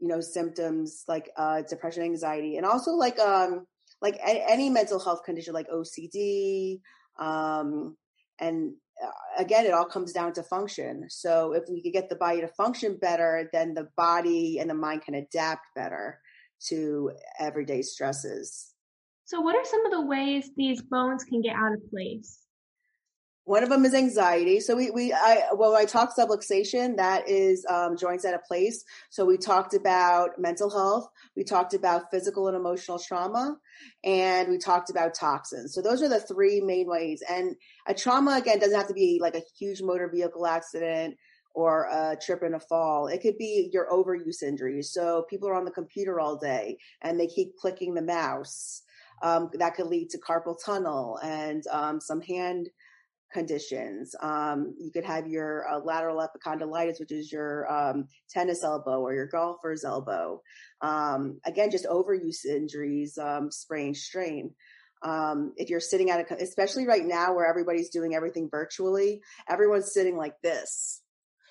you 0.00 0.08
know 0.08 0.20
symptoms 0.20 1.04
like 1.08 1.30
uh, 1.36 1.62
depression 1.62 2.02
anxiety 2.02 2.56
and 2.56 2.64
also 2.64 2.92
like 2.92 3.18
um 3.18 3.66
like 4.00 4.16
a- 4.16 4.50
any 4.50 4.70
mental 4.70 4.98
health 4.98 5.22
condition 5.24 5.54
like 5.54 5.68
ocd 5.68 6.80
um 7.18 7.96
and 8.40 8.72
uh, 9.02 9.10
again 9.38 9.66
it 9.66 9.72
all 9.72 9.84
comes 9.84 10.12
down 10.12 10.32
to 10.32 10.42
function. 10.42 11.06
So 11.08 11.52
if 11.52 11.64
we 11.68 11.82
could 11.82 11.92
get 11.92 12.08
the 12.08 12.16
body 12.16 12.40
to 12.40 12.48
function 12.48 12.96
better 13.00 13.48
then 13.52 13.74
the 13.74 13.88
body 13.96 14.58
and 14.58 14.68
the 14.68 14.74
mind 14.74 15.02
can 15.02 15.14
adapt 15.14 15.66
better 15.74 16.18
to 16.68 17.12
everyday 17.38 17.82
stresses. 17.82 18.74
So 19.24 19.40
what 19.40 19.56
are 19.56 19.64
some 19.64 19.84
of 19.86 19.92
the 19.92 20.02
ways 20.02 20.50
these 20.56 20.82
bones 20.82 21.24
can 21.24 21.40
get 21.42 21.56
out 21.56 21.72
of 21.72 21.90
place 21.90 22.41
one 23.44 23.62
of 23.62 23.68
them 23.68 23.84
is 23.84 23.94
anxiety. 23.94 24.60
So 24.60 24.76
we, 24.76 24.90
we, 24.90 25.12
I, 25.12 25.48
well 25.54 25.74
I 25.74 25.84
talked 25.84 26.16
subluxation, 26.16 26.96
that 26.96 27.28
is 27.28 27.66
um, 27.68 27.96
joints 27.96 28.24
at 28.24 28.34
a 28.34 28.38
place. 28.38 28.84
So 29.10 29.24
we 29.24 29.36
talked 29.36 29.74
about 29.74 30.38
mental 30.38 30.70
health. 30.70 31.08
We 31.36 31.42
talked 31.42 31.74
about 31.74 32.10
physical 32.10 32.46
and 32.48 32.56
emotional 32.56 32.98
trauma 32.98 33.56
and 34.04 34.48
we 34.48 34.58
talked 34.58 34.90
about 34.90 35.14
toxins. 35.14 35.74
So 35.74 35.82
those 35.82 36.02
are 36.02 36.08
the 36.08 36.20
three 36.20 36.60
main 36.60 36.86
ways. 36.86 37.22
And 37.28 37.56
a 37.86 37.94
trauma, 37.94 38.36
again, 38.36 38.60
doesn't 38.60 38.78
have 38.78 38.88
to 38.88 38.94
be 38.94 39.18
like 39.20 39.34
a 39.34 39.42
huge 39.58 39.82
motor 39.82 40.08
vehicle 40.08 40.46
accident 40.46 41.16
or 41.54 41.88
a 41.90 42.16
trip 42.24 42.42
and 42.42 42.54
a 42.54 42.60
fall. 42.60 43.08
It 43.08 43.22
could 43.22 43.38
be 43.38 43.70
your 43.72 43.90
overuse 43.90 44.42
injuries. 44.42 44.92
So 44.92 45.26
people 45.28 45.48
are 45.48 45.54
on 45.54 45.64
the 45.64 45.70
computer 45.70 46.20
all 46.20 46.36
day 46.36 46.78
and 47.02 47.18
they 47.18 47.26
keep 47.26 47.56
clicking 47.56 47.94
the 47.94 48.02
mouse. 48.02 48.82
Um, 49.22 49.50
that 49.54 49.76
could 49.76 49.86
lead 49.86 50.10
to 50.10 50.18
carpal 50.18 50.56
tunnel 50.64 51.20
and 51.22 51.64
um, 51.68 52.00
some 52.00 52.20
hand 52.22 52.68
conditions. 53.32 54.14
Um, 54.20 54.74
you 54.78 54.90
could 54.90 55.04
have 55.04 55.26
your 55.26 55.66
uh, 55.68 55.78
lateral 55.78 56.26
epicondylitis, 56.26 57.00
which 57.00 57.12
is 57.12 57.32
your 57.32 57.70
um, 57.72 58.08
tennis 58.30 58.62
elbow 58.62 59.00
or 59.00 59.14
your 59.14 59.26
golfer's 59.26 59.84
elbow. 59.84 60.42
Um, 60.80 61.40
again, 61.44 61.70
just 61.70 61.86
overuse 61.86 62.44
injuries, 62.44 63.18
um, 63.18 63.50
sprain, 63.50 63.94
strain. 63.94 64.54
Um, 65.02 65.52
if 65.56 65.68
you're 65.70 65.80
sitting 65.80 66.10
at 66.10 66.30
a, 66.30 66.42
especially 66.42 66.86
right 66.86 67.04
now 67.04 67.34
where 67.34 67.46
everybody's 67.46 67.90
doing 67.90 68.14
everything 68.14 68.48
virtually, 68.50 69.22
everyone's 69.48 69.92
sitting 69.92 70.16
like 70.16 70.40
this. 70.42 71.02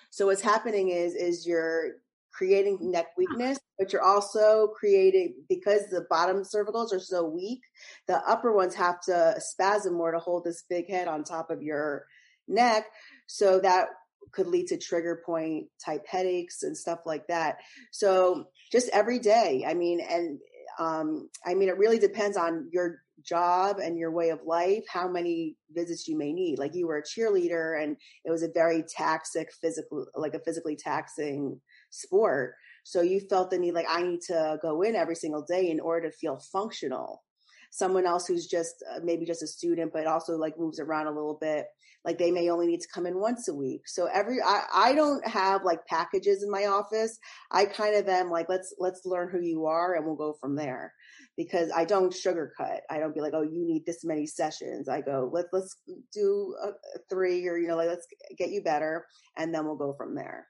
So 0.09 0.27
what's 0.27 0.41
happening 0.41 0.89
is, 0.89 1.15
is 1.15 1.47
you're 1.47 1.93
creating 2.31 2.77
neck 2.81 3.07
weakness, 3.17 3.59
but 3.77 3.91
you're 3.91 4.03
also 4.03 4.67
creating 4.77 5.35
because 5.49 5.87
the 5.89 6.05
bottom 6.09 6.43
cervicals 6.43 6.93
are 6.93 6.99
so 6.99 7.25
weak, 7.25 7.61
the 8.07 8.17
upper 8.27 8.53
ones 8.55 8.75
have 8.75 8.99
to 9.01 9.35
spasm 9.39 9.93
more 9.93 10.11
to 10.11 10.19
hold 10.19 10.43
this 10.43 10.63
big 10.69 10.89
head 10.89 11.07
on 11.07 11.23
top 11.23 11.49
of 11.49 11.61
your 11.61 12.05
neck. 12.47 12.85
So 13.27 13.59
that 13.59 13.87
could 14.31 14.47
lead 14.47 14.67
to 14.67 14.77
trigger 14.77 15.21
point 15.25 15.67
type 15.83 16.05
headaches 16.07 16.63
and 16.63 16.77
stuff 16.77 16.99
like 17.05 17.27
that. 17.27 17.57
So 17.91 18.45
just 18.71 18.89
every 18.89 19.19
day, 19.19 19.65
I 19.67 19.73
mean, 19.73 19.99
and 19.99 20.39
um, 20.79 21.29
I 21.45 21.53
mean, 21.53 21.69
it 21.69 21.77
really 21.77 21.99
depends 21.99 22.37
on 22.37 22.69
your 22.71 23.01
job 23.23 23.77
and 23.79 23.97
your 23.97 24.11
way 24.11 24.29
of 24.29 24.39
life, 24.45 24.83
how 24.87 25.07
many 25.07 25.55
visits 25.71 26.07
you 26.07 26.17
may 26.17 26.33
need. 26.33 26.59
Like 26.59 26.73
you 26.73 26.87
were 26.87 26.97
a 26.97 27.03
cheerleader 27.03 27.81
and 27.81 27.97
it 28.25 28.31
was 28.31 28.43
a 28.43 28.49
very 28.53 28.83
taxic 28.83 29.51
physical, 29.61 30.07
like 30.15 30.33
a 30.33 30.39
physically 30.39 30.75
taxing 30.75 31.59
sport. 31.91 32.55
So 32.83 33.01
you 33.01 33.19
felt 33.29 33.51
the 33.51 33.59
need, 33.59 33.75
like, 33.75 33.85
I 33.87 34.01
need 34.01 34.21
to 34.27 34.57
go 34.61 34.81
in 34.81 34.95
every 34.95 35.15
single 35.15 35.45
day 35.47 35.69
in 35.69 35.79
order 35.79 36.09
to 36.09 36.15
feel 36.17 36.41
functional. 36.51 37.21
Someone 37.69 38.05
else 38.05 38.27
who's 38.27 38.47
just 38.47 38.83
uh, 38.91 38.99
maybe 39.03 39.25
just 39.25 39.43
a 39.43 39.47
student, 39.47 39.93
but 39.93 40.07
also 40.07 40.33
like 40.33 40.59
moves 40.59 40.79
around 40.79 41.07
a 41.07 41.11
little 41.11 41.37
bit, 41.39 41.67
like 42.03 42.17
they 42.17 42.31
may 42.31 42.49
only 42.49 42.67
need 42.67 42.81
to 42.81 42.87
come 42.93 43.05
in 43.05 43.19
once 43.19 43.47
a 43.47 43.53
week. 43.53 43.87
So 43.87 44.09
every, 44.11 44.41
I, 44.41 44.63
I 44.73 44.93
don't 44.93 45.25
have 45.25 45.63
like 45.63 45.85
packages 45.85 46.43
in 46.43 46.51
my 46.51 46.65
office. 46.65 47.17
I 47.49 47.65
kind 47.65 47.95
of 47.95 48.09
am 48.09 48.29
like, 48.29 48.47
let's, 48.49 48.73
let's 48.79 49.05
learn 49.05 49.29
who 49.29 49.39
you 49.39 49.67
are 49.67 49.93
and 49.93 50.05
we'll 50.05 50.15
go 50.15 50.35
from 50.41 50.55
there 50.55 50.91
because 51.37 51.71
I 51.73 51.85
don't 51.85 52.13
sugarcoat. 52.13 52.79
I 52.89 52.99
don't 52.99 53.15
be 53.15 53.21
like, 53.21 53.33
oh, 53.33 53.43
you 53.43 53.65
need 53.65 53.85
this 53.85 54.03
many 54.03 54.25
sessions. 54.25 54.89
I 54.89 54.99
go, 54.99 55.29
let's, 55.31 55.47
let's 55.53 55.77
do 56.13 56.53
a, 56.61 56.69
a 56.69 56.99
three 57.09 57.47
or, 57.47 57.57
you 57.57 57.69
know, 57.69 57.77
like, 57.77 57.87
let's 57.87 58.07
get 58.37 58.49
you 58.49 58.63
better. 58.63 59.05
And 59.37 59.53
then 59.53 59.65
we'll 59.65 59.77
go 59.77 59.93
from 59.93 60.15
there. 60.15 60.47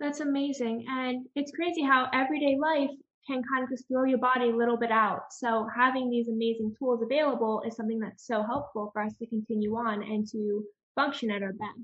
That's 0.00 0.20
amazing. 0.20 0.86
And 0.88 1.26
it's 1.36 1.52
crazy 1.52 1.82
how 1.82 2.08
everyday 2.12 2.56
life 2.58 2.90
can 3.26 3.42
kind 3.52 3.62
of 3.62 3.68
just 3.70 3.86
throw 3.86 4.04
your 4.04 4.18
body 4.18 4.48
a 4.48 4.56
little 4.56 4.78
bit 4.78 4.90
out. 4.90 5.24
So 5.30 5.68
having 5.76 6.10
these 6.10 6.28
amazing 6.28 6.74
tools 6.78 7.02
available 7.02 7.62
is 7.66 7.76
something 7.76 8.00
that's 8.00 8.26
so 8.26 8.42
helpful 8.42 8.90
for 8.92 9.02
us 9.02 9.14
to 9.18 9.26
continue 9.26 9.76
on 9.76 10.02
and 10.02 10.26
to 10.32 10.64
function 10.94 11.30
at 11.30 11.42
our 11.42 11.52
best. 11.52 11.78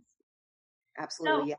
Absolutely. 0.99 1.40
So, 1.40 1.46
yes. 1.49 1.58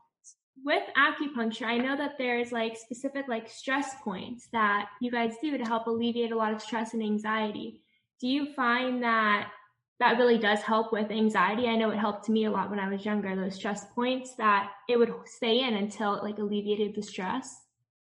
With 0.64 0.82
acupuncture, 0.96 1.66
I 1.66 1.78
know 1.78 1.96
that 1.96 2.18
there's 2.18 2.50
like 2.50 2.76
specific 2.76 3.28
like 3.28 3.48
stress 3.48 3.94
points 4.02 4.48
that 4.52 4.88
you 5.00 5.12
guys 5.12 5.34
do 5.40 5.56
to 5.56 5.64
help 5.64 5.86
alleviate 5.86 6.32
a 6.32 6.36
lot 6.36 6.52
of 6.52 6.60
stress 6.60 6.94
and 6.94 7.02
anxiety. 7.02 7.80
Do 8.20 8.26
you 8.26 8.52
find 8.54 9.00
that 9.04 9.52
that 10.00 10.16
really 10.18 10.38
does 10.38 10.60
help 10.62 10.92
with 10.92 11.10
anxiety. 11.10 11.66
I 11.66 11.76
know 11.76 11.90
it 11.90 11.98
helped 11.98 12.28
me 12.28 12.44
a 12.44 12.50
lot 12.50 12.70
when 12.70 12.78
I 12.78 12.88
was 12.88 13.04
younger, 13.04 13.34
those 13.34 13.56
stress 13.56 13.86
points 13.94 14.34
that 14.36 14.70
it 14.88 14.96
would 14.96 15.12
stay 15.26 15.60
in 15.60 15.74
until 15.74 16.14
it 16.14 16.22
like 16.22 16.38
alleviated 16.38 16.94
the 16.94 17.02
stress. 17.02 17.62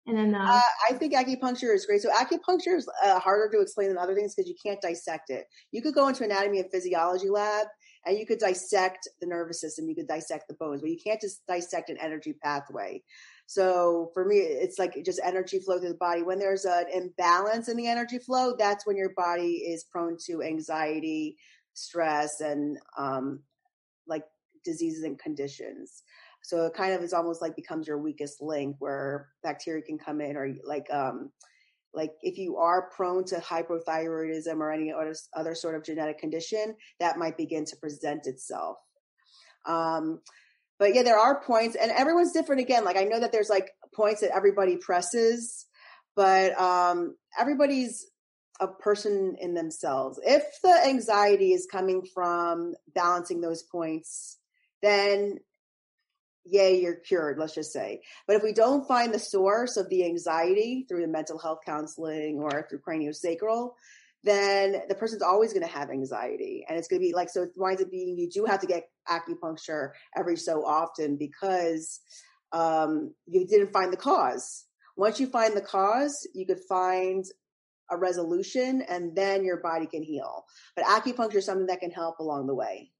And 0.06 0.16
then 0.16 0.32
the- 0.32 0.38
uh, 0.38 0.60
I 0.88 0.94
think 0.94 1.14
acupuncture 1.14 1.74
is 1.74 1.84
great. 1.84 2.00
So 2.00 2.10
acupuncture 2.10 2.76
is 2.76 2.88
uh, 3.04 3.18
harder 3.20 3.50
to 3.52 3.60
explain 3.60 3.88
than 3.88 3.98
other 3.98 4.14
things 4.14 4.34
because 4.34 4.48
you 4.48 4.56
can't 4.62 4.80
dissect 4.80 5.30
it. 5.30 5.44
You 5.70 5.82
could 5.82 5.94
go 5.94 6.08
into 6.08 6.24
anatomy 6.24 6.60
and 6.60 6.70
physiology 6.70 7.28
lab 7.28 7.66
and 8.06 8.18
you 8.18 8.24
could 8.24 8.38
dissect 8.38 9.08
the 9.20 9.26
nervous 9.26 9.60
system, 9.60 9.86
you 9.88 9.94
could 9.94 10.08
dissect 10.08 10.44
the 10.48 10.54
bones, 10.54 10.80
but 10.80 10.90
you 10.90 10.98
can't 11.02 11.20
just 11.20 11.46
dissect 11.46 11.90
an 11.90 11.98
energy 12.00 12.34
pathway. 12.42 13.02
So 13.46 14.10
for 14.14 14.24
me, 14.24 14.36
it's 14.36 14.78
like 14.78 14.94
just 15.04 15.20
energy 15.24 15.58
flow 15.58 15.78
through 15.78 15.90
the 15.90 15.94
body. 15.96 16.22
When 16.22 16.38
there's 16.38 16.64
an 16.64 16.84
imbalance 16.92 17.68
in 17.68 17.76
the 17.76 17.88
energy 17.88 18.18
flow, 18.18 18.54
that's 18.58 18.86
when 18.86 18.96
your 18.96 19.12
body 19.14 19.56
is 19.56 19.84
prone 19.84 20.16
to 20.26 20.42
anxiety, 20.42 21.36
stress 21.78 22.40
and 22.40 22.78
um, 22.96 23.40
like 24.06 24.24
diseases 24.64 25.04
and 25.04 25.18
conditions. 25.18 26.02
So 26.42 26.66
it 26.66 26.74
kind 26.74 26.94
of 26.94 27.02
is 27.02 27.12
almost 27.12 27.42
like 27.42 27.56
becomes 27.56 27.86
your 27.86 27.98
weakest 27.98 28.40
link 28.40 28.76
where 28.78 29.28
bacteria 29.42 29.82
can 29.82 29.98
come 29.98 30.20
in 30.20 30.36
or 30.36 30.54
like 30.64 30.86
um 30.92 31.30
like 31.94 32.12
if 32.22 32.38
you 32.38 32.58
are 32.58 32.90
prone 32.90 33.24
to 33.24 33.36
hypothyroidism 33.36 34.58
or 34.58 34.72
any 34.72 34.92
other, 34.92 35.14
other 35.34 35.54
sort 35.54 35.74
of 35.74 35.84
genetic 35.84 36.18
condition, 36.18 36.76
that 37.00 37.18
might 37.18 37.36
begin 37.36 37.64
to 37.64 37.76
present 37.76 38.26
itself. 38.26 38.76
Um, 39.66 40.20
but 40.78 40.94
yeah, 40.94 41.02
there 41.02 41.18
are 41.18 41.42
points, 41.42 41.76
and 41.76 41.90
everyone's 41.90 42.32
different. 42.32 42.60
Again, 42.60 42.84
like 42.84 42.96
I 42.96 43.04
know 43.04 43.18
that 43.18 43.32
there's 43.32 43.48
like 43.48 43.70
points 43.94 44.20
that 44.20 44.36
everybody 44.36 44.76
presses, 44.76 45.66
but 46.14 46.58
um, 46.60 47.16
everybody's 47.38 48.06
a 48.60 48.68
person 48.68 49.36
in 49.40 49.54
themselves. 49.54 50.18
If 50.24 50.44
the 50.62 50.86
anxiety 50.86 51.52
is 51.52 51.68
coming 51.70 52.04
from 52.14 52.74
balancing 52.94 53.40
those 53.40 53.62
points, 53.62 54.38
then 54.82 55.38
yay, 56.44 56.80
you're 56.80 56.94
cured, 56.94 57.38
let's 57.38 57.54
just 57.54 57.72
say. 57.72 58.00
But 58.26 58.36
if 58.36 58.42
we 58.42 58.52
don't 58.52 58.88
find 58.88 59.12
the 59.12 59.18
source 59.18 59.76
of 59.76 59.88
the 59.88 60.04
anxiety 60.04 60.86
through 60.88 61.02
the 61.02 61.08
mental 61.08 61.38
health 61.38 61.60
counseling 61.64 62.38
or 62.38 62.66
through 62.68 62.80
craniosacral, 62.80 63.72
then 64.24 64.82
the 64.88 64.94
person's 64.94 65.22
always 65.22 65.52
going 65.52 65.66
to 65.66 65.72
have 65.72 65.90
anxiety. 65.90 66.64
And 66.68 66.78
it's 66.78 66.88
going 66.88 67.00
to 67.00 67.06
be 67.06 67.14
like, 67.14 67.28
so 67.28 67.42
it 67.42 67.50
winds 67.56 67.82
up 67.82 67.90
being 67.90 68.18
you 68.18 68.28
do 68.28 68.44
have 68.46 68.60
to 68.60 68.66
get 68.66 68.88
acupuncture 69.08 69.90
every 70.16 70.36
so 70.36 70.64
often 70.64 71.16
because 71.16 72.00
um, 72.52 73.14
you 73.26 73.46
didn't 73.46 73.72
find 73.72 73.92
the 73.92 73.96
cause. 73.96 74.64
Once 74.96 75.20
you 75.20 75.28
find 75.28 75.56
the 75.56 75.62
cause, 75.62 76.26
you 76.34 76.46
could 76.46 76.60
find 76.68 77.24
a 77.90 77.96
resolution 77.96 78.82
and 78.82 79.14
then 79.14 79.44
your 79.44 79.58
body 79.58 79.86
can 79.86 80.02
heal. 80.02 80.44
But 80.76 80.84
acupuncture 80.84 81.36
is 81.36 81.46
something 81.46 81.66
that 81.66 81.80
can 81.80 81.90
help 81.90 82.18
along 82.18 82.46
the 82.46 82.54
way, 82.54 82.90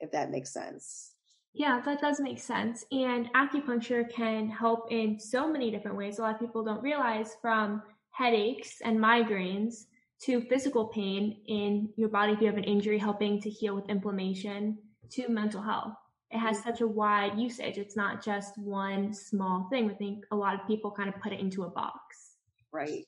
if 0.00 0.10
that 0.12 0.30
makes 0.30 0.52
sense. 0.52 1.14
Yeah, 1.52 1.80
that 1.84 2.00
does 2.00 2.20
make 2.20 2.38
sense. 2.38 2.84
And 2.92 3.32
acupuncture 3.34 4.08
can 4.10 4.48
help 4.48 4.92
in 4.92 5.18
so 5.18 5.50
many 5.50 5.70
different 5.70 5.96
ways. 5.96 6.18
A 6.18 6.22
lot 6.22 6.34
of 6.34 6.40
people 6.40 6.64
don't 6.64 6.82
realize 6.82 7.36
from 7.42 7.82
headaches 8.12 8.76
and 8.84 8.98
migraines 8.98 9.86
to 10.22 10.42
physical 10.42 10.86
pain 10.88 11.38
in 11.46 11.88
your 11.96 12.08
body 12.08 12.32
if 12.32 12.40
you 12.40 12.46
have 12.46 12.56
an 12.56 12.64
injury, 12.64 12.98
helping 12.98 13.40
to 13.40 13.50
heal 13.50 13.74
with 13.74 13.88
inflammation 13.88 14.78
to 15.10 15.28
mental 15.28 15.62
health. 15.62 15.94
It 16.30 16.38
has 16.38 16.58
mm-hmm. 16.58 16.68
such 16.68 16.80
a 16.82 16.86
wide 16.86 17.38
usage. 17.38 17.78
It's 17.78 17.96
not 17.96 18.22
just 18.24 18.56
one 18.58 19.12
small 19.12 19.66
thing. 19.70 19.90
I 19.90 19.94
think 19.94 20.24
a 20.30 20.36
lot 20.36 20.54
of 20.54 20.66
people 20.66 20.90
kind 20.90 21.08
of 21.08 21.20
put 21.20 21.32
it 21.32 21.40
into 21.40 21.64
a 21.64 21.70
box. 21.70 22.36
Right. 22.72 23.06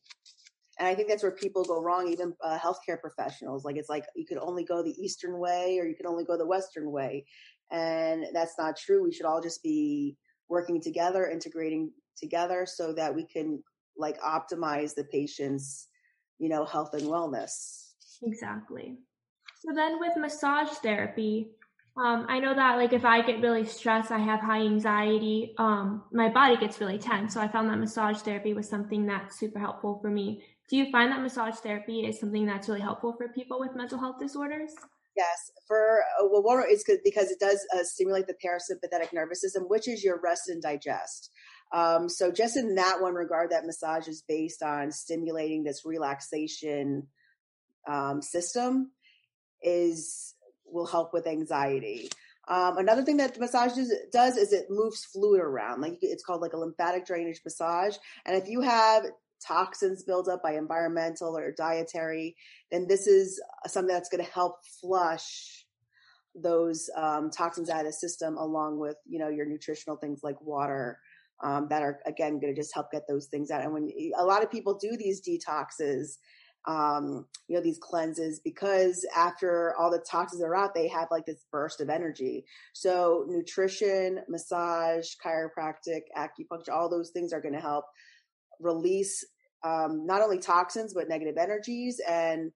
And 0.83 0.89
I 0.89 0.97
think 0.97 1.07
that's 1.07 1.23
where 1.23 1.31
people 1.31 1.63
go 1.63 1.81
wrong, 1.81 2.09
even 2.09 2.35
uh, 2.43 2.59
healthcare 2.59 3.01
professionals. 3.01 3.65
Like 3.65 3.77
it's 3.77 3.89
like 3.89 4.05
you 4.17 4.27
could 4.27 4.39
only 4.39 4.65
go 4.65 4.83
the 4.83 5.01
Eastern 5.01 5.39
way 5.39 5.79
or 5.79 5.87
you 5.87 5.95
could 5.95 6.07
only 6.07 6.25
go 6.25 6.37
the 6.37 6.45
Western 6.45 6.91
way. 6.91 7.25
And 7.71 8.27
that's 8.35 8.55
not 8.59 8.77
true. 8.77 9.05
We 9.05 9.13
should 9.13 9.25
all 9.25 9.41
just 9.41 9.63
be 9.63 10.17
working 10.49 10.81
together, 10.81 11.31
integrating 11.31 11.93
together 12.17 12.67
so 12.67 12.93
that 12.95 13.15
we 13.15 13.25
can 13.25 13.63
like 13.97 14.21
optimize 14.23 14.93
the 14.97 15.05
patient's, 15.05 15.87
you 16.41 16.49
know, 16.49 16.65
health 16.65 16.95
and 16.95 17.05
wellness. 17.05 17.91
Exactly. 18.25 18.97
So 19.65 19.73
then 19.73 20.01
with 20.01 20.17
massage 20.17 20.71
therapy, 20.83 21.51
um, 21.97 22.27
I 22.29 22.41
know 22.41 22.57
that 22.57 22.77
like 22.77 22.93
if 22.93 23.05
I 23.05 23.23
get 23.23 23.41
really 23.41 23.67
stressed, 23.67 24.11
I 24.11 24.19
have 24.19 24.41
high 24.41 24.63
anxiety, 24.63 25.55
um, 25.59 26.03
my 26.11 26.29
body 26.29 26.57
gets 26.57 26.81
really 26.81 26.99
tense. 26.99 27.35
So 27.35 27.41
I 27.41 27.47
found 27.47 27.71
that 27.71 27.79
massage 27.79 28.17
therapy 28.17 28.53
was 28.53 28.69
something 28.69 29.07
that's 29.07 29.39
super 29.39 29.61
helpful 29.61 30.01
for 30.03 30.11
me 30.11 30.43
do 30.69 30.77
you 30.77 30.91
find 30.91 31.13
that 31.13 31.21
massage 31.21 31.57
therapy 31.57 32.07
is 32.07 32.19
something 32.19 32.47
that's 32.47 32.69
really 32.69 32.81
helpful 32.81 33.15
for 33.17 33.29
people 33.29 33.61
with 33.61 33.75
mental 33.75 33.99
health 33.99 34.19
disorders? 34.19 34.73
Yes, 35.17 35.51
for 35.67 36.03
uh, 36.21 36.27
well, 36.31 36.43
one 36.43 36.65
is 36.71 36.85
because 37.05 37.31
it 37.31 37.39
does 37.39 37.67
uh, 37.75 37.85
stimulate 37.85 38.27
the 38.27 38.35
parasympathetic 38.35 39.13
nervous 39.13 39.43
system, 39.43 39.65
which 39.65 39.87
is 39.87 40.03
your 40.03 40.19
rest 40.23 40.49
and 40.49 40.63
digest. 40.63 41.31
Um, 41.73 42.09
so, 42.09 42.33
just 42.33 42.57
in 42.57 42.77
that 42.77 43.01
one 43.01 43.15
regard, 43.15 43.51
that 43.51 43.67
massage 43.67 44.09
is 44.09 44.23
based 44.27 44.63
on 44.63 44.91
stimulating 44.91 45.65
this 45.65 45.83
relaxation 45.85 47.09
um, 47.87 48.23
system 48.23 48.93
is 49.63 50.35
will 50.65 50.87
help 50.87 51.13
with 51.13 51.27
anxiety. 51.27 52.09
Um, 52.49 52.79
another 52.79 53.05
thing 53.05 53.19
that 53.19 53.39
massage 53.39 53.75
does, 53.75 53.93
does, 54.13 54.37
is 54.37 54.53
it 54.53 54.67
moves 54.69 55.05
fluid 55.05 55.41
around. 55.41 55.81
Like 55.81 55.99
it's 56.01 56.25
called 56.25 56.41
like 56.41 56.55
a 56.55 56.59
lymphatic 56.59 57.07
drainage 57.07 57.41
massage. 57.45 57.97
And 58.27 58.37
if 58.37 58.49
you 58.49 58.63
have 58.63 59.05
toxins 59.47 60.03
build 60.03 60.29
up 60.29 60.43
by 60.43 60.53
environmental 60.53 61.37
or 61.37 61.53
dietary, 61.53 62.37
then 62.71 62.87
this 62.89 63.07
is 63.07 63.41
something 63.67 63.95
that's 63.95 64.09
going 64.09 64.25
to 64.25 64.31
help 64.31 64.57
flush 64.81 65.67
those 66.35 66.89
um, 66.97 67.31
toxins 67.31 67.69
out 67.69 67.81
of 67.81 67.87
the 67.87 67.93
system 67.93 68.37
along 68.37 68.79
with, 68.79 68.97
you 69.07 69.19
know, 69.19 69.29
your 69.29 69.47
nutritional 69.47 69.97
things 69.97 70.21
like 70.23 70.41
water 70.41 70.99
um, 71.43 71.67
that 71.69 71.83
are, 71.83 72.01
again, 72.07 72.41
going 72.41 72.55
to 72.55 72.61
just 72.61 72.75
help 72.75 72.91
get 72.91 73.03
those 73.09 73.27
things 73.27 73.51
out. 73.51 73.63
And 73.63 73.73
when 73.73 73.91
a 74.19 74.25
lot 74.25 74.43
of 74.43 74.51
people 74.51 74.79
do 74.79 74.97
these 74.97 75.21
detoxes, 75.21 76.19
um, 76.67 77.27
you 77.49 77.57
know, 77.57 77.63
these 77.63 77.79
cleanses 77.81 78.41
because 78.43 79.05
after 79.17 79.75
all 79.79 79.91
the 79.91 80.05
toxins 80.09 80.43
are 80.43 80.55
out, 80.55 80.75
they 80.75 80.89
have 80.89 81.09
like 81.11 81.27
this 81.27 81.45
burst 81.51 81.81
of 81.81 81.91
energy. 81.91 82.45
So 82.73 83.25
nutrition, 83.29 84.21
massage, 84.29 85.09
chiropractic, 85.25 86.03
acupuncture, 86.17 86.73
all 86.73 86.89
those 86.89 87.11
things 87.11 87.33
are 87.33 87.41
going 87.41 87.55
to 87.55 87.61
help 87.61 87.85
release 88.61 89.25
um, 89.65 90.07
not 90.07 90.23
only 90.23 90.39
toxins 90.39 90.95
but 90.95 91.09
negative 91.09 91.37
energies. 91.39 92.01
And 92.09 92.53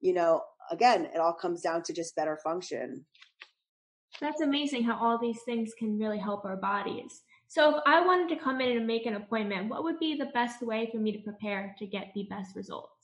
you 0.00 0.14
know 0.14 0.42
again 0.70 1.06
it 1.14 1.18
all 1.18 1.34
comes 1.34 1.60
down 1.60 1.82
to 1.84 1.92
just 1.92 2.16
better 2.16 2.38
function. 2.42 3.04
That's 4.20 4.40
amazing 4.40 4.84
how 4.84 4.98
all 4.98 5.18
these 5.18 5.40
things 5.44 5.72
can 5.78 5.98
really 5.98 6.18
help 6.18 6.44
our 6.44 6.56
bodies. 6.56 7.22
So 7.48 7.70
if 7.70 7.82
i 7.84 8.04
wanted 8.04 8.28
to 8.34 8.40
come 8.42 8.60
in 8.60 8.76
and 8.76 8.86
make 8.86 9.06
an 9.06 9.14
appointment 9.14 9.68
what 9.68 9.82
would 9.82 9.98
be 9.98 10.16
the 10.16 10.26
best 10.26 10.62
way 10.62 10.88
for 10.92 10.98
me 10.98 11.12
to 11.12 11.18
prepare 11.18 11.74
to 11.78 11.86
get 11.86 12.12
the 12.14 12.26
best 12.30 12.54
results? 12.54 13.00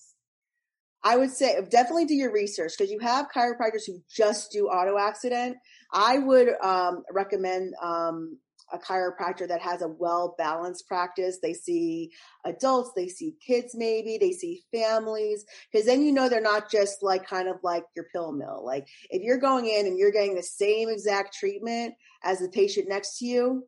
I 1.06 1.16
would 1.16 1.30
say 1.30 1.56
definitely 1.71 2.06
do 2.06 2.14
your 2.14 2.33
research 2.33 2.73
because 2.76 2.90
you 2.90 2.99
have 2.99 3.28
chiropractors 3.30 3.87
who 3.87 4.02
just 4.11 4.50
do 4.50 4.66
auto 4.66 4.99
accident. 4.99 5.56
I 5.92 6.18
would 6.18 6.49
um, 6.61 7.04
recommend 7.12 7.75
um, 7.80 8.38
a 8.73 8.78
chiropractor 8.78 9.46
that 9.49 9.61
has 9.61 9.82
a 9.82 9.88
well 9.88 10.35
balanced 10.38 10.87
practice. 10.87 11.38
They 11.40 11.54
see 11.54 12.12
adults, 12.44 12.92
they 12.96 13.08
see 13.08 13.37
kids, 13.44 13.75
maybe 13.75 14.18
they 14.18 14.32
see 14.32 14.62
families, 14.73 15.44
because 15.70 15.87
then 15.87 16.02
you 16.04 16.12
know 16.12 16.28
they're 16.28 16.40
not 16.40 16.70
just 16.70 17.02
like 17.02 17.26
kind 17.26 17.49
of 17.49 17.56
like 17.62 17.85
your 17.94 18.06
pill 18.12 18.32
mill. 18.32 18.62
Like 18.64 18.87
if 19.11 19.23
you're 19.23 19.38
going 19.38 19.66
in 19.66 19.87
and 19.87 19.99
you're 19.99 20.12
getting 20.12 20.35
the 20.35 20.42
same 20.42 20.88
exact 20.88 21.35
treatment 21.35 21.94
as 22.23 22.40
the 22.40 22.49
patient 22.49 22.88
next 22.88 23.18
to 23.18 23.26
you, 23.26 23.66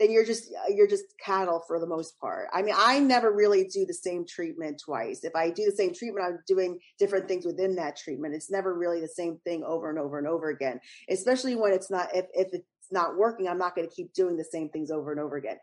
then 0.00 0.10
you're 0.10 0.24
just 0.24 0.52
uh, 0.52 0.72
you're 0.74 0.88
just 0.88 1.04
cattle 1.24 1.62
for 1.66 1.78
the 1.78 1.86
most 1.86 2.18
part. 2.18 2.48
I 2.52 2.62
mean, 2.62 2.74
I 2.76 2.98
never 2.98 3.32
really 3.32 3.64
do 3.64 3.86
the 3.86 3.94
same 3.94 4.26
treatment 4.26 4.82
twice. 4.84 5.22
If 5.22 5.36
I 5.36 5.50
do 5.50 5.64
the 5.64 5.76
same 5.76 5.94
treatment, 5.94 6.26
I'm 6.26 6.38
doing 6.48 6.78
different 6.98 7.28
things 7.28 7.46
within 7.46 7.76
that 7.76 7.96
treatment. 7.96 8.34
It's 8.34 8.50
never 8.50 8.74
really 8.74 9.00
the 9.00 9.08
same 9.08 9.38
thing 9.44 9.62
over 9.62 9.90
and 9.90 9.98
over 9.98 10.18
and 10.18 10.26
over 10.26 10.50
again. 10.50 10.80
Especially 11.08 11.54
when 11.54 11.72
it's 11.72 11.90
not 11.90 12.08
if 12.14 12.26
if 12.34 12.60
it's 12.84 12.92
not 12.92 13.16
working, 13.16 13.48
I'm 13.48 13.58
not 13.58 13.74
going 13.74 13.88
to 13.88 13.94
keep 13.94 14.12
doing 14.12 14.36
the 14.36 14.44
same 14.44 14.68
things 14.68 14.90
over 14.90 15.10
and 15.10 15.20
over 15.20 15.36
again. 15.36 15.56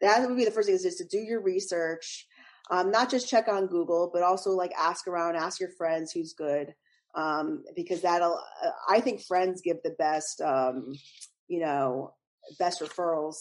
That 0.00 0.26
would 0.26 0.36
be 0.36 0.44
the 0.44 0.50
first 0.50 0.66
thing 0.66 0.74
is 0.74 0.82
just 0.82 0.98
to 0.98 1.04
do 1.04 1.18
your 1.18 1.42
research. 1.42 2.26
Um, 2.70 2.90
not 2.90 3.10
just 3.10 3.28
check 3.28 3.48
on 3.48 3.66
Google, 3.66 4.10
but 4.12 4.22
also 4.22 4.50
like 4.50 4.72
ask 4.78 5.06
around, 5.06 5.36
ask 5.36 5.60
your 5.60 5.70
friends 5.76 6.12
who's 6.12 6.32
good, 6.32 6.74
um, 7.14 7.62
because 7.76 8.00
that'll. 8.00 8.40
Uh, 8.64 8.70
I 8.88 9.00
think 9.00 9.22
friends 9.22 9.60
give 9.60 9.76
the 9.84 9.94
best, 9.98 10.40
um, 10.40 10.94
you 11.46 11.60
know, 11.60 12.14
best 12.58 12.80
referrals. 12.80 13.36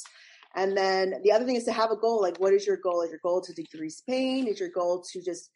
And 0.56 0.76
then 0.78 1.16
the 1.24 1.32
other 1.32 1.46
thing 1.46 1.56
is 1.56 1.64
to 1.64 1.72
have 1.72 1.92
a 1.92 1.96
goal. 1.96 2.22
Like, 2.22 2.40
what 2.40 2.54
is 2.54 2.68
your 2.68 2.78
goal? 2.78 3.02
Is 3.02 3.12
your 3.12 3.22
goal 3.24 3.42
to 3.42 3.54
decrease 3.54 4.02
pain? 4.02 4.48
Is 4.48 4.60
your 4.60 4.70
goal 4.70 5.04
to 5.14 5.22
just 5.22 5.50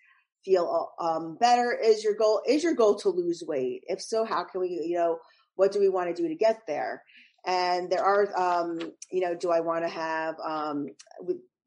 feel 0.46 0.90
um, 1.00 1.38
better? 1.40 1.74
Is 1.74 2.06
your 2.06 2.16
goal 2.16 2.42
is 2.48 2.64
your 2.64 2.74
goal 2.74 2.96
to 3.00 3.10
lose 3.10 3.44
weight? 3.46 3.84
If 3.88 4.02
so, 4.02 4.24
how 4.24 4.46
can 4.46 4.62
we? 4.62 4.70
You 4.70 4.98
know, 4.98 5.20
what 5.56 5.74
do 5.74 5.80
we 5.82 5.90
want 5.90 6.16
to 6.16 6.20
do 6.20 6.30
to 6.30 6.36
get 6.36 6.62
there? 6.68 7.04
And 7.48 7.90
there 7.90 8.04
are, 8.04 8.38
um, 8.38 8.78
you 9.10 9.22
know, 9.22 9.34
do 9.34 9.52
I 9.52 9.62
want 9.62 9.86
to 9.86 9.90
have? 9.90 10.36
Um, 10.46 10.88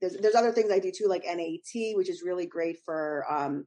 there's, 0.00 0.16
there's 0.18 0.34
other 0.34 0.52
things 0.52 0.70
I 0.70 0.78
do 0.78 0.92
too, 0.94 1.08
like 1.08 1.24
NAET, 1.24 1.96
which 1.96 2.10
is 2.10 2.22
really 2.22 2.46
great 2.46 2.76
for 2.84 3.24
um, 3.30 3.66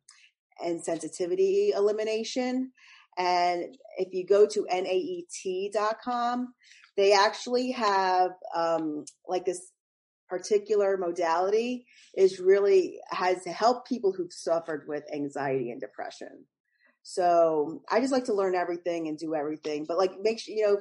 insensitivity 0.64 1.76
elimination. 1.76 2.72
And 3.18 3.76
if 3.98 4.14
you 4.14 4.26
go 4.26 4.46
to 4.48 4.68
naet.com, 4.72 6.54
they 6.96 7.14
actually 7.14 7.72
have 7.72 8.32
um, 8.56 9.06
like 9.28 9.46
this 9.46 9.72
particular 10.30 10.98
modality 10.98 11.86
is 12.16 12.40
really 12.40 13.00
has 13.10 13.46
helped 13.46 13.88
people 13.88 14.12
who've 14.12 14.34
suffered 14.34 14.86
with 14.88 15.04
anxiety 15.14 15.72
and 15.72 15.82
depression. 15.82 16.46
So 17.04 17.84
I 17.92 18.00
just 18.00 18.14
like 18.14 18.26
to 18.26 18.34
learn 18.34 18.56
everything 18.56 19.08
and 19.08 19.18
do 19.18 19.36
everything, 19.36 19.86
but 19.88 19.98
like 19.98 20.14
make 20.22 20.40
sure 20.40 20.56
you 20.56 20.66
know 20.66 20.78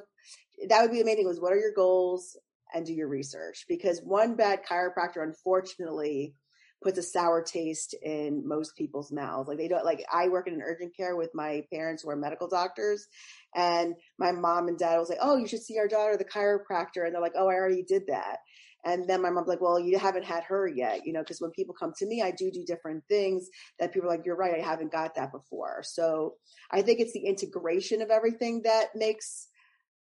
that 0.69 0.83
would 0.83 0.91
be 0.93 1.03
thing 1.03 1.27
was 1.27 1.41
what 1.41 1.53
are 1.53 1.59
your 1.59 1.73
goals 1.75 2.37
and 2.75 2.87
do 2.87 2.93
your 2.95 3.09
research 3.09 3.65
because 3.69 4.01
one 4.01 4.35
bad 4.35 4.61
chiropractor 4.69 5.23
unfortunately 5.23 6.35
puts 6.83 6.99
a 6.99 7.03
sour 7.03 7.43
taste 7.43 7.95
in 8.03 8.43
most 8.47 8.77
people's 8.77 9.13
mouths. 9.13 9.49
Like 9.49 9.59
they 9.59 9.69
don't 9.69 9.85
like 9.85 10.05
I 10.13 10.29
work 10.29 10.49
in 10.49 10.55
an 10.55 10.63
urgent 10.63 10.97
care 10.97 11.17
with 11.17 11.31
my 11.35 11.63
parents 11.73 12.03
who 12.03 12.11
are 12.11 12.17
medical 12.17 12.49
doctors 12.49 13.07
and 13.55 13.95
my 14.19 14.33
mom 14.33 14.69
and 14.69 14.79
dad 14.79 14.99
was 14.99 15.09
like, 15.09 15.19
"Oh, 15.21 15.37
you 15.37 15.47
should 15.47 15.63
see 15.63 15.79
our 15.79 15.89
daughter 15.89 16.17
the 16.17 16.25
chiropractor." 16.25 17.05
And 17.05 17.15
they're 17.15 17.23
like, 17.23 17.35
"Oh, 17.37 17.49
I 17.49 17.55
already 17.55 17.83
did 17.83 18.07
that." 18.09 18.39
And 18.85 19.09
then 19.09 19.23
my 19.23 19.31
mom's 19.31 19.47
like, 19.47 19.61
"Well, 19.61 19.79
you 19.79 19.97
haven't 19.99 20.25
had 20.25 20.43
her 20.45 20.67
yet, 20.67 21.07
you 21.07 21.13
know, 21.13 21.21
because 21.21 21.41
when 21.41 21.53
people 21.53 21.75
come 21.79 21.93
to 21.99 22.07
me, 22.07 22.21
I 22.21 22.33
do 22.33 22.51
do 22.51 22.65
different 22.67 23.05
things 23.09 23.49
that 23.79 23.93
people 23.93 24.09
are 24.09 24.17
like, 24.17 24.27
"You're 24.27 24.37
right, 24.37 24.59
I 24.59 24.63
haven't 24.63 24.91
got 24.91 25.15
that 25.15 25.31
before." 25.31 25.83
So, 25.85 26.37
I 26.71 26.83
think 26.83 26.99
it's 27.01 27.13
the 27.13 27.27
integration 27.27 28.03
of 28.03 28.11
everything 28.11 28.63
that 28.63 28.97
makes 28.97 29.49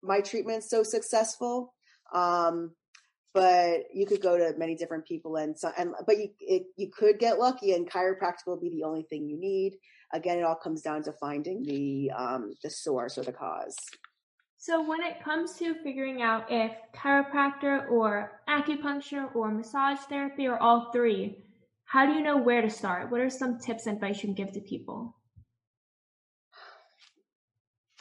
my 0.02 0.20
treatment 0.20 0.64
so 0.64 0.82
successful. 0.82 1.74
Um, 2.12 2.72
but 3.34 3.84
you 3.94 4.04
could 4.04 4.20
go 4.20 4.36
to 4.36 4.52
many 4.58 4.74
different 4.74 5.06
people 5.06 5.36
and 5.36 5.58
so, 5.58 5.72
and 5.78 5.94
but 6.06 6.18
you 6.18 6.28
it, 6.40 6.64
you 6.76 6.90
could 6.90 7.18
get 7.18 7.38
lucky 7.38 7.72
and 7.72 7.90
chiropractic 7.90 8.46
will 8.46 8.60
be 8.60 8.68
the 8.68 8.84
only 8.84 9.04
thing 9.04 9.26
you 9.26 9.38
need. 9.38 9.78
Again 10.12 10.38
it 10.38 10.44
all 10.44 10.54
comes 10.54 10.82
down 10.82 11.02
to 11.04 11.12
finding 11.12 11.62
the 11.62 12.10
um, 12.14 12.52
the 12.62 12.68
source 12.68 13.16
or 13.16 13.22
the 13.22 13.32
cause. 13.32 13.76
So 14.58 14.86
when 14.86 15.00
it 15.02 15.24
comes 15.24 15.54
to 15.54 15.74
figuring 15.82 16.20
out 16.20 16.44
if 16.50 16.72
chiropractor 16.94 17.90
or 17.90 18.42
acupuncture 18.48 19.34
or 19.34 19.50
massage 19.50 19.98
therapy 20.10 20.46
or 20.46 20.58
all 20.58 20.90
three 20.92 21.38
how 21.92 22.06
do 22.06 22.12
you 22.12 22.22
know 22.22 22.38
where 22.38 22.62
to 22.62 22.70
start? 22.70 23.10
What 23.10 23.20
are 23.20 23.28
some 23.28 23.58
tips 23.58 23.86
and 23.86 23.96
advice 23.96 24.22
you 24.22 24.28
can 24.28 24.34
give 24.34 24.52
to 24.52 24.60
people 24.60 25.14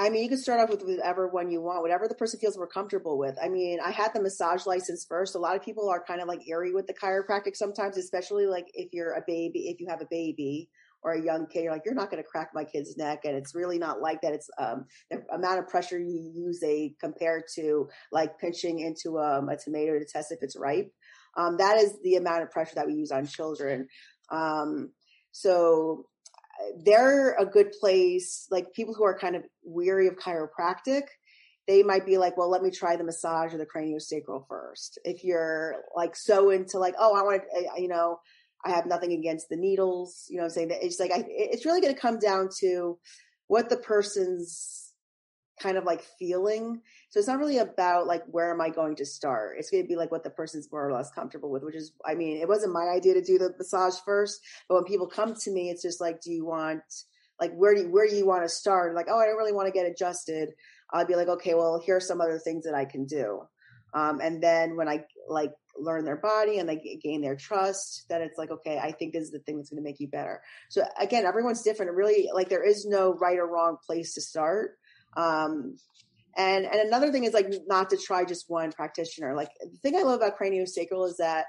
I 0.02 0.10
mean, 0.10 0.24
you 0.24 0.30
can 0.30 0.40
start 0.40 0.60
off 0.60 0.72
with 0.72 0.82
whatever 0.82 1.28
one 1.28 1.52
you 1.52 1.62
want, 1.62 1.84
whatever 1.84 2.08
the 2.08 2.16
person 2.16 2.40
feels 2.40 2.58
more 2.58 2.66
comfortable 2.66 3.20
with. 3.20 3.38
I 3.40 3.50
mean, 3.50 3.78
I 3.80 3.92
had 3.92 4.16
the 4.16 4.22
massage 4.22 4.66
license 4.66 5.06
first. 5.08 5.36
A 5.36 5.40
lot 5.40 5.56
of 5.56 5.62
people 5.62 5.92
are 5.92 6.04
kind 6.04 6.20
of 6.20 6.28
like 6.28 6.48
eerie 6.48 6.74
with 6.74 6.88
the 6.88 6.94
chiropractic 6.96 7.56
sometimes, 7.56 7.98
especially 7.98 8.48
like 8.48 8.66
if 8.74 8.90
you're 8.94 9.14
a 9.14 9.22
baby, 9.28 9.70
if 9.70 9.80
you 9.80 9.86
have 9.90 10.02
a 10.02 10.08
baby 10.10 10.70
or 11.04 11.12
a 11.12 11.24
young 11.24 11.46
kid, 11.46 11.66
you're 11.66 11.72
like, 11.72 11.84
you're 11.86 11.94
not 11.94 12.10
going 12.10 12.22
to 12.22 12.28
crack 12.28 12.50
my 12.52 12.64
kid's 12.64 12.98
neck. 12.98 13.26
And 13.26 13.36
it's 13.36 13.54
really 13.54 13.78
not 13.78 14.02
like 14.02 14.22
that. 14.22 14.34
It's 14.34 14.50
um, 14.58 14.86
the 15.12 15.22
amount 15.32 15.60
of 15.60 15.68
pressure 15.68 16.00
you 16.00 16.32
use 16.34 16.60
they 16.60 16.96
compared 17.00 17.44
to 17.58 17.88
like 18.12 18.40
pinching 18.40 18.80
into 18.80 19.20
um, 19.20 19.50
a 19.50 19.56
tomato 19.56 20.00
to 20.00 20.06
test 20.06 20.32
if 20.32 20.40
it's 20.42 20.58
ripe. 20.58 20.92
Um, 21.38 21.58
that 21.58 21.78
is 21.78 21.94
the 22.04 22.16
amount 22.16 22.42
of 22.42 22.50
pressure 22.50 22.74
that 22.74 22.88
we 22.88 22.94
use 22.94 23.12
on 23.12 23.28
children. 23.28 23.88
Um, 24.32 24.94
so 25.32 26.08
they're 26.84 27.36
a 27.36 27.46
good 27.46 27.72
place. 27.80 28.48
Like 28.52 28.74
people 28.74 28.94
who 28.94 29.04
are 29.04 29.18
kind 29.18 29.36
of 29.36 29.44
weary 29.64 30.08
of 30.08 30.16
chiropractic, 30.16 31.04
they 31.68 31.84
might 31.84 32.06
be 32.06 32.18
like, 32.18 32.38
well, 32.38 32.50
let 32.50 32.64
me 32.64 32.72
try 32.72 32.96
the 32.96 33.04
massage 33.04 33.54
or 33.54 33.58
the 33.58 33.66
craniosacral 33.66 34.48
first. 34.48 35.00
If 35.04 35.24
you're 35.24 35.76
like 35.96 36.16
so 36.16 36.50
into 36.50 36.80
like, 36.80 36.96
oh, 37.00 37.16
I 37.16 37.22
want 37.24 37.44
to, 37.44 37.82
you 37.82 37.88
know, 37.88 38.20
I 38.66 38.72
have 38.72 38.86
nothing 38.86 39.14
against 39.14 39.50
the 39.50 39.58
needles, 39.58 40.26
you 40.30 40.38
know, 40.38 40.44
I'm 40.44 40.50
saying 40.50 40.68
that 40.70 40.84
it's 40.84 41.00
like, 41.00 41.12
I, 41.12 41.24
it's 41.28 41.66
really 41.66 41.82
going 41.82 41.94
to 41.94 42.00
come 42.00 42.20
down 42.20 42.50
to 42.60 42.98
what 43.48 43.70
the 43.70 43.78
person's 43.78 44.91
kind 45.62 45.78
of 45.78 45.84
like 45.84 46.04
feeling. 46.18 46.82
So 47.10 47.20
it's 47.20 47.28
not 47.28 47.40
really 47.40 47.60
about 47.60 48.08
like 48.08 48.24
where 48.28 48.52
am 48.52 48.62
I 48.62 48.70
going 48.70 48.96
to 48.96 49.06
start. 49.06 49.58
It's 49.60 49.70
going 49.70 49.84
to 49.84 49.88
be 49.88 49.96
like 49.96 50.12
what 50.12 50.24
the 50.24 50.30
person's 50.30 50.72
more 50.72 50.88
or 50.88 50.94
less 50.94 51.12
comfortable 51.12 51.52
with, 51.52 51.64
which 51.64 51.76
is 51.76 51.92
I 52.06 52.16
mean, 52.16 52.38
it 52.38 52.48
wasn't 52.48 52.74
my 52.74 52.88
idea 52.96 53.14
to 53.16 53.24
do 53.24 53.38
the 53.38 53.54
massage 53.58 53.96
first, 54.06 54.42
but 54.68 54.76
when 54.76 54.86
people 54.86 55.08
come 55.08 55.36
to 55.36 55.52
me, 55.52 55.70
it's 55.70 55.82
just 55.82 56.02
like, 56.02 56.22
do 56.22 56.32
you 56.32 56.46
want 56.46 56.82
like 57.40 57.54
where 57.54 57.76
do 57.76 57.82
you, 57.82 57.92
where 57.92 58.08
do 58.08 58.16
you 58.16 58.26
want 58.26 58.44
to 58.44 58.50
start? 58.50 58.96
Like, 58.96 59.08
oh, 59.10 59.20
I 59.20 59.26
don't 59.26 59.38
really 59.38 59.54
want 59.54 59.68
to 59.68 59.74
get 59.74 59.90
adjusted. 59.90 60.50
I'll 60.94 61.06
be 61.06 61.16
like, 61.16 61.28
okay, 61.28 61.54
well, 61.54 61.82
here 61.84 61.98
are 61.98 62.02
some 62.02 62.22
other 62.22 62.40
things 62.40 62.66
that 62.66 62.76
I 62.76 62.86
can 62.86 63.06
do. 63.06 63.42
Um, 63.94 64.20
and 64.22 64.42
then 64.42 64.78
when 64.78 64.88
I 64.88 65.06
like 65.28 65.52
learn 65.78 66.06
their 66.06 66.18
body 66.18 66.60
and 66.60 66.68
they 66.68 67.00
gain 67.02 67.22
their 67.22 67.36
trust, 67.36 68.06
then 68.10 68.22
it's 68.22 68.38
like, 68.38 68.52
okay, 68.52 68.78
I 68.78 68.92
think 68.92 69.14
this 69.14 69.24
is 69.24 69.32
the 69.32 69.40
thing 69.40 69.58
that's 69.58 69.70
going 69.70 69.82
to 69.82 69.90
make 69.90 70.00
you 70.00 70.08
better. 70.08 70.42
So 70.70 70.84
again, 71.00 71.26
everyone's 71.26 71.62
different. 71.62 71.94
Really, 71.94 72.30
like, 72.34 72.50
there 72.50 72.64
is 72.64 72.86
no 72.86 73.14
right 73.14 73.38
or 73.38 73.48
wrong 73.48 73.78
place 73.86 74.14
to 74.14 74.22
start. 74.22 74.78
Um, 75.16 75.78
and 76.38 76.66
and 76.66 76.88
another 76.88 77.12
thing 77.12 77.26
is 77.26 77.34
like 77.34 77.52
not 77.68 77.90
to 77.90 77.98
try 77.98 78.24
just 78.24 78.50
one 78.50 78.72
practitioner. 78.72 79.36
Like 79.36 79.50
the 79.60 79.78
thing 79.78 79.96
I 79.96 80.04
love 80.04 80.22
about 80.22 80.38
craniosacral 80.40 81.08
is 81.08 81.18
that 81.18 81.46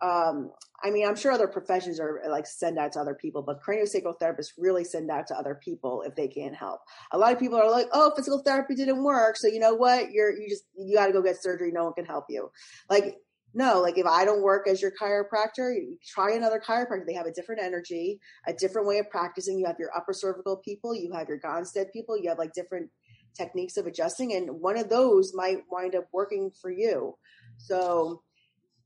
um, 0.00 0.52
I 0.84 0.90
mean, 0.90 1.08
I'm 1.08 1.16
sure 1.16 1.32
other 1.32 1.48
professions 1.48 1.98
are 1.98 2.22
like 2.28 2.46
send 2.46 2.78
out 2.78 2.92
to 2.92 3.00
other 3.00 3.14
people, 3.14 3.42
but 3.42 3.60
craniosacral 3.60 4.14
therapists 4.22 4.52
really 4.56 4.84
send 4.84 5.10
out 5.10 5.26
to 5.26 5.34
other 5.34 5.56
people 5.56 6.02
if 6.02 6.14
they 6.14 6.28
can't 6.28 6.54
help. 6.54 6.80
A 7.10 7.18
lot 7.18 7.32
of 7.32 7.40
people 7.40 7.58
are 7.58 7.70
like, 7.70 7.88
"Oh, 7.92 8.12
physical 8.14 8.38
therapy 8.38 8.76
didn't 8.76 9.02
work, 9.02 9.36
so 9.36 9.48
you 9.48 9.58
know 9.58 9.74
what? 9.74 10.12
You're 10.12 10.30
you 10.30 10.48
just 10.48 10.64
you 10.76 10.96
got 10.96 11.06
to 11.06 11.12
go 11.12 11.22
get 11.22 11.42
surgery. 11.42 11.72
No 11.72 11.84
one 11.84 11.94
can 11.94 12.04
help 12.04 12.26
you." 12.28 12.50
Like, 12.88 13.16
no, 13.58 13.80
like 13.80 13.98
if 13.98 14.06
I 14.06 14.24
don't 14.24 14.40
work 14.40 14.68
as 14.68 14.80
your 14.80 14.92
chiropractor, 14.92 15.74
you 15.74 15.98
try 16.06 16.30
another 16.30 16.62
chiropractor. 16.64 17.04
They 17.04 17.14
have 17.14 17.26
a 17.26 17.32
different 17.32 17.60
energy, 17.60 18.20
a 18.46 18.52
different 18.52 18.86
way 18.86 18.98
of 18.98 19.10
practicing. 19.10 19.58
You 19.58 19.66
have 19.66 19.80
your 19.80 19.90
upper 19.96 20.12
cervical 20.12 20.58
people, 20.58 20.94
you 20.94 21.12
have 21.12 21.26
your 21.28 21.40
Gonstead 21.40 21.86
people, 21.92 22.16
you 22.16 22.28
have 22.28 22.38
like 22.38 22.52
different 22.52 22.88
techniques 23.36 23.76
of 23.76 23.88
adjusting, 23.88 24.34
and 24.34 24.48
one 24.60 24.78
of 24.78 24.88
those 24.88 25.32
might 25.34 25.64
wind 25.72 25.96
up 25.96 26.04
working 26.12 26.52
for 26.62 26.70
you. 26.70 27.16
So 27.56 28.22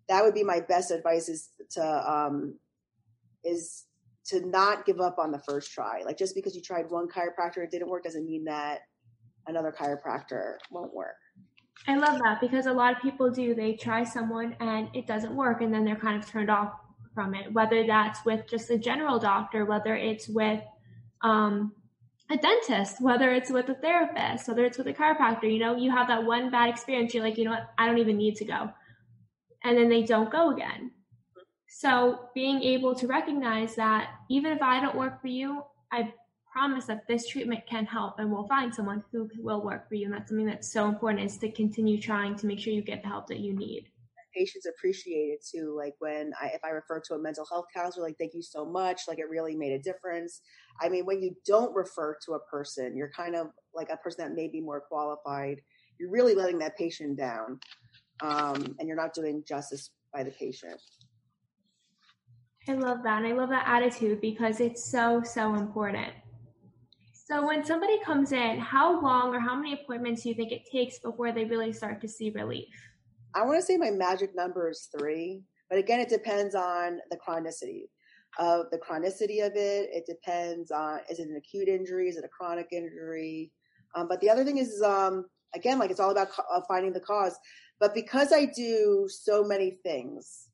that 0.08 0.24
would 0.24 0.32
be 0.32 0.42
my 0.42 0.60
best 0.60 0.90
advice 0.90 1.28
is 1.28 1.50
to 1.72 2.10
um, 2.10 2.58
is 3.44 3.84
to 4.24 4.40
not 4.46 4.86
give 4.86 5.02
up 5.02 5.18
on 5.18 5.32
the 5.32 5.42
first 5.46 5.70
try. 5.72 6.00
Like 6.02 6.16
just 6.16 6.34
because 6.34 6.56
you 6.56 6.62
tried 6.62 6.90
one 6.90 7.08
chiropractor 7.08 7.58
it 7.58 7.70
didn't 7.70 7.90
work 7.90 8.04
doesn't 8.04 8.24
mean 8.24 8.44
that 8.44 8.80
another 9.46 9.70
chiropractor 9.78 10.54
won't 10.70 10.94
work. 10.94 11.16
I 11.88 11.96
love 11.96 12.20
that 12.20 12.40
because 12.40 12.66
a 12.66 12.72
lot 12.72 12.94
of 12.94 13.02
people 13.02 13.30
do. 13.30 13.54
They 13.54 13.74
try 13.74 14.04
someone 14.04 14.56
and 14.60 14.88
it 14.94 15.06
doesn't 15.06 15.34
work, 15.34 15.62
and 15.62 15.72
then 15.74 15.84
they're 15.84 15.96
kind 15.96 16.22
of 16.22 16.28
turned 16.28 16.50
off 16.50 16.72
from 17.14 17.34
it. 17.34 17.52
Whether 17.52 17.86
that's 17.86 18.24
with 18.24 18.46
just 18.48 18.70
a 18.70 18.78
general 18.78 19.18
doctor, 19.18 19.64
whether 19.64 19.96
it's 19.96 20.28
with 20.28 20.62
um, 21.22 21.72
a 22.30 22.36
dentist, 22.36 23.00
whether 23.00 23.32
it's 23.32 23.50
with 23.50 23.68
a 23.68 23.74
therapist, 23.74 24.48
whether 24.48 24.64
it's 24.64 24.78
with 24.78 24.86
a 24.86 24.92
chiropractor. 24.92 25.52
You 25.52 25.58
know, 25.58 25.76
you 25.76 25.90
have 25.90 26.08
that 26.08 26.24
one 26.24 26.50
bad 26.50 26.68
experience. 26.68 27.14
You're 27.14 27.24
like, 27.24 27.36
you 27.36 27.44
know 27.44 27.52
what? 27.52 27.70
I 27.78 27.86
don't 27.86 27.98
even 27.98 28.16
need 28.16 28.36
to 28.36 28.44
go, 28.44 28.70
and 29.64 29.76
then 29.76 29.88
they 29.88 30.02
don't 30.02 30.30
go 30.30 30.50
again. 30.50 30.92
So 31.66 32.28
being 32.34 32.62
able 32.62 32.94
to 32.96 33.06
recognize 33.06 33.74
that 33.76 34.10
even 34.30 34.52
if 34.52 34.62
I 34.62 34.80
don't 34.80 34.96
work 34.96 35.20
for 35.20 35.28
you, 35.28 35.62
I 35.90 36.12
promise 36.52 36.84
that 36.84 37.08
this 37.08 37.26
treatment 37.26 37.66
can 37.68 37.86
help 37.86 38.18
and 38.18 38.30
we'll 38.30 38.46
find 38.46 38.74
someone 38.74 39.02
who 39.10 39.28
will 39.38 39.62
work 39.62 39.88
for 39.88 39.94
you. 39.94 40.04
And 40.04 40.14
that's 40.14 40.28
something 40.28 40.46
that's 40.46 40.70
so 40.70 40.86
important 40.88 41.24
is 41.24 41.38
to 41.38 41.50
continue 41.50 42.00
trying 42.00 42.36
to 42.36 42.46
make 42.46 42.58
sure 42.58 42.72
you 42.72 42.82
get 42.82 43.02
the 43.02 43.08
help 43.08 43.26
that 43.28 43.40
you 43.40 43.54
need. 43.54 43.88
Patients 44.36 44.66
appreciate 44.66 45.28
it 45.28 45.44
too. 45.44 45.74
Like 45.76 45.94
when 45.98 46.32
I, 46.40 46.48
if 46.48 46.64
I 46.64 46.70
refer 46.70 47.00
to 47.00 47.14
a 47.14 47.18
mental 47.18 47.46
health 47.50 47.66
counselor, 47.74 48.06
like, 48.06 48.16
thank 48.18 48.34
you 48.34 48.42
so 48.42 48.64
much. 48.64 49.02
Like 49.08 49.18
it 49.18 49.28
really 49.28 49.56
made 49.56 49.72
a 49.72 49.78
difference. 49.78 50.40
I 50.80 50.88
mean, 50.88 51.06
when 51.06 51.22
you 51.22 51.34
don't 51.46 51.74
refer 51.74 52.16
to 52.26 52.32
a 52.34 52.40
person, 52.40 52.96
you're 52.96 53.10
kind 53.10 53.34
of 53.34 53.48
like 53.74 53.88
a 53.90 53.96
person 53.96 54.24
that 54.24 54.34
may 54.34 54.48
be 54.48 54.60
more 54.60 54.80
qualified. 54.80 55.60
You're 55.98 56.10
really 56.10 56.34
letting 56.34 56.58
that 56.60 56.76
patient 56.76 57.16
down. 57.16 57.60
Um, 58.20 58.76
and 58.78 58.86
you're 58.86 58.96
not 58.96 59.14
doing 59.14 59.42
justice 59.46 59.90
by 60.12 60.22
the 60.22 60.30
patient. 60.30 60.80
I 62.68 62.74
love 62.74 63.02
that. 63.02 63.22
And 63.22 63.26
I 63.26 63.36
love 63.36 63.48
that 63.48 63.64
attitude 63.66 64.20
because 64.20 64.60
it's 64.60 64.84
so, 64.84 65.22
so 65.24 65.54
important. 65.56 66.12
So 67.24 67.46
when 67.46 67.64
somebody 67.64 68.00
comes 68.00 68.32
in, 68.32 68.58
how 68.58 69.00
long 69.00 69.32
or 69.32 69.38
how 69.38 69.54
many 69.54 69.74
appointments 69.74 70.22
do 70.22 70.30
you 70.30 70.34
think 70.34 70.50
it 70.50 70.66
takes 70.70 70.98
before 70.98 71.30
they 71.30 71.44
really 71.44 71.72
start 71.72 72.00
to 72.00 72.08
see 72.08 72.30
relief? 72.30 72.74
I 73.32 73.44
want 73.44 73.60
to 73.60 73.62
say 73.64 73.76
my 73.76 73.92
magic 73.92 74.34
number 74.34 74.68
is 74.68 74.88
three, 74.98 75.40
but 75.70 75.78
again, 75.78 76.00
it 76.00 76.08
depends 76.08 76.56
on 76.56 76.98
the 77.12 77.16
chronicity 77.16 77.84
of 78.40 78.66
the 78.72 78.78
chronicity 78.78 79.46
of 79.46 79.52
it. 79.54 79.88
It 79.92 80.04
depends 80.04 80.72
on 80.72 80.98
is 81.08 81.20
it 81.20 81.28
an 81.28 81.36
acute 81.36 81.68
injury, 81.68 82.08
is 82.08 82.16
it 82.16 82.24
a 82.24 82.28
chronic 82.28 82.66
injury? 82.72 83.52
Um, 83.94 84.08
but 84.08 84.20
the 84.20 84.28
other 84.28 84.44
thing 84.44 84.58
is, 84.58 84.82
um, 84.82 85.26
again, 85.54 85.78
like 85.78 85.92
it's 85.92 86.00
all 86.00 86.10
about 86.10 86.30
co- 86.30 86.44
uh, 86.52 86.62
finding 86.66 86.92
the 86.92 87.00
cause. 87.00 87.36
But 87.78 87.94
because 87.94 88.32
I 88.32 88.46
do 88.46 89.06
so 89.08 89.44
many 89.44 89.78
things, 89.84 90.48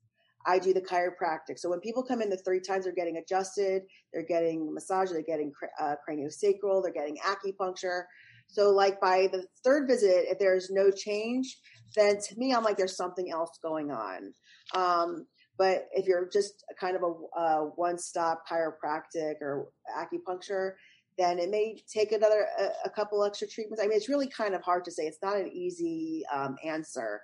I 0.48 0.58
do 0.58 0.72
the 0.72 0.80
chiropractic. 0.80 1.58
So 1.58 1.68
when 1.68 1.80
people 1.80 2.02
come 2.02 2.22
in 2.22 2.30
the 2.30 2.38
three 2.38 2.60
times, 2.60 2.84
they're 2.84 2.94
getting 2.94 3.18
adjusted, 3.18 3.82
they're 4.12 4.26
getting 4.26 4.72
massage, 4.72 5.10
they're 5.10 5.22
getting 5.22 5.52
uh, 5.78 5.94
craniosacral, 6.08 6.82
they're 6.82 6.92
getting 6.92 7.18
acupuncture. 7.18 8.04
So 8.46 8.70
like 8.70 8.98
by 8.98 9.28
the 9.30 9.44
third 9.62 9.86
visit, 9.86 10.24
if 10.28 10.38
there's 10.38 10.70
no 10.70 10.90
change, 10.90 11.58
then 11.94 12.16
to 12.16 12.38
me, 12.38 12.54
I'm 12.54 12.64
like, 12.64 12.78
there's 12.78 12.96
something 12.96 13.30
else 13.30 13.58
going 13.62 13.90
on. 13.90 14.32
Um, 14.74 15.26
but 15.58 15.88
if 15.92 16.06
you're 16.06 16.30
just 16.32 16.64
kind 16.80 16.96
of 16.96 17.02
a, 17.02 17.40
a 17.40 17.64
one-stop 17.76 18.44
chiropractic 18.50 19.34
or 19.42 19.68
acupuncture, 19.94 20.72
then 21.18 21.38
it 21.38 21.50
may 21.50 21.76
take 21.92 22.12
another 22.12 22.46
a, 22.58 22.86
a, 22.86 22.90
couple 22.90 23.24
extra 23.24 23.48
treatments. 23.48 23.82
I 23.82 23.88
mean, 23.88 23.96
it's 23.96 24.08
really 24.08 24.28
kind 24.28 24.54
of 24.54 24.62
hard 24.62 24.84
to 24.84 24.92
say. 24.92 25.02
It's 25.02 25.18
not 25.20 25.36
an 25.36 25.48
easy 25.48 26.22
um, 26.32 26.56
answer. 26.64 27.20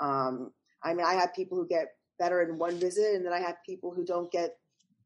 Um, 0.00 0.52
I 0.84 0.92
mean, 0.92 1.06
I 1.06 1.14
have 1.14 1.34
people 1.34 1.56
who 1.56 1.66
get 1.66 1.86
better 2.18 2.42
in 2.42 2.58
one 2.58 2.78
visit, 2.78 3.14
and 3.14 3.24
then 3.24 3.32
I 3.32 3.40
have 3.40 3.56
people 3.64 3.92
who 3.94 4.04
don't 4.04 4.30
get 4.30 4.56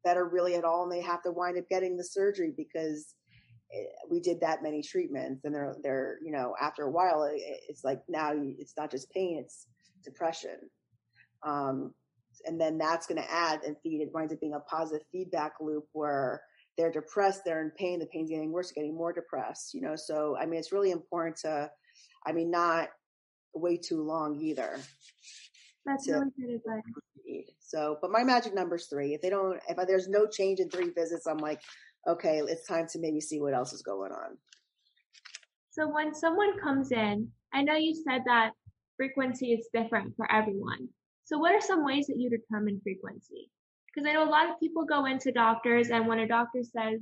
better 0.03 0.25
really 0.25 0.55
at 0.55 0.65
all, 0.65 0.83
and 0.83 0.91
they 0.91 1.01
have 1.01 1.23
to 1.23 1.31
wind 1.31 1.57
up 1.57 1.67
getting 1.69 1.97
the 1.97 2.03
surgery 2.03 2.53
because 2.55 3.15
eh, 3.73 3.85
we 4.09 4.19
did 4.19 4.41
that 4.41 4.63
many 4.63 4.81
treatments, 4.81 5.45
and 5.45 5.53
they're 5.53 5.75
they're 5.83 6.17
you 6.23 6.31
know 6.31 6.55
after 6.61 6.83
a 6.83 6.91
while 6.91 7.29
it's 7.33 7.83
like 7.83 8.01
now 8.07 8.33
it's 8.35 8.73
not 8.77 8.91
just 8.91 9.11
pain, 9.11 9.37
it's 9.39 9.67
depression, 10.03 10.57
um, 11.43 11.93
and 12.45 12.59
then 12.59 12.77
that's 12.77 13.07
going 13.07 13.21
to 13.21 13.31
add 13.31 13.63
and 13.63 13.77
feed. 13.83 14.01
It 14.01 14.13
winds 14.13 14.33
up 14.33 14.39
being 14.39 14.53
a 14.53 14.59
positive 14.59 15.05
feedback 15.11 15.53
loop 15.61 15.85
where 15.93 16.41
they're 16.77 16.91
depressed, 16.91 17.41
they're 17.45 17.61
in 17.61 17.71
pain, 17.71 17.99
the 17.99 18.07
pain's 18.07 18.29
getting 18.29 18.51
worse, 18.51 18.71
getting 18.71 18.95
more 18.95 19.13
depressed, 19.13 19.73
you 19.73 19.81
know. 19.81 19.95
So 19.95 20.35
I 20.39 20.45
mean, 20.45 20.59
it's 20.59 20.71
really 20.71 20.91
important 20.91 21.37
to, 21.37 21.69
I 22.25 22.31
mean, 22.31 22.51
not 22.51 22.89
way 23.53 23.77
too 23.77 24.01
long 24.01 24.39
either. 24.41 24.79
That's 25.85 26.07
really 26.07 26.31
good 26.39 26.55
advice. 26.55 26.83
So, 27.59 27.97
but 28.01 28.11
my 28.11 28.23
magic 28.23 28.53
number 28.53 28.75
is 28.75 28.87
three. 28.87 29.13
If 29.13 29.21
they 29.21 29.29
don't, 29.29 29.59
if 29.67 29.87
there's 29.87 30.07
no 30.07 30.27
change 30.27 30.59
in 30.59 30.69
three 30.69 30.91
visits, 30.91 31.27
I'm 31.27 31.37
like, 31.37 31.61
okay, 32.07 32.39
it's 32.39 32.67
time 32.67 32.87
to 32.91 32.99
maybe 32.99 33.19
see 33.19 33.39
what 33.39 33.53
else 33.53 33.73
is 33.73 33.81
going 33.81 34.11
on. 34.11 34.37
So 35.71 35.89
when 35.89 36.13
someone 36.13 36.59
comes 36.59 36.91
in, 36.91 37.29
I 37.53 37.63
know 37.63 37.75
you 37.75 37.95
said 37.95 38.21
that 38.25 38.51
frequency 38.97 39.53
is 39.53 39.67
different 39.73 40.15
for 40.15 40.31
everyone. 40.31 40.87
So 41.25 41.37
what 41.39 41.55
are 41.55 41.61
some 41.61 41.85
ways 41.85 42.07
that 42.07 42.17
you 42.17 42.29
determine 42.29 42.79
frequency? 42.83 43.49
Because 43.87 44.07
I 44.07 44.13
know 44.13 44.27
a 44.27 44.29
lot 44.29 44.49
of 44.49 44.59
people 44.59 44.85
go 44.85 45.05
into 45.05 45.31
doctors 45.31 45.89
and 45.89 46.07
when 46.07 46.19
a 46.19 46.27
doctor 46.27 46.61
says, 46.63 47.01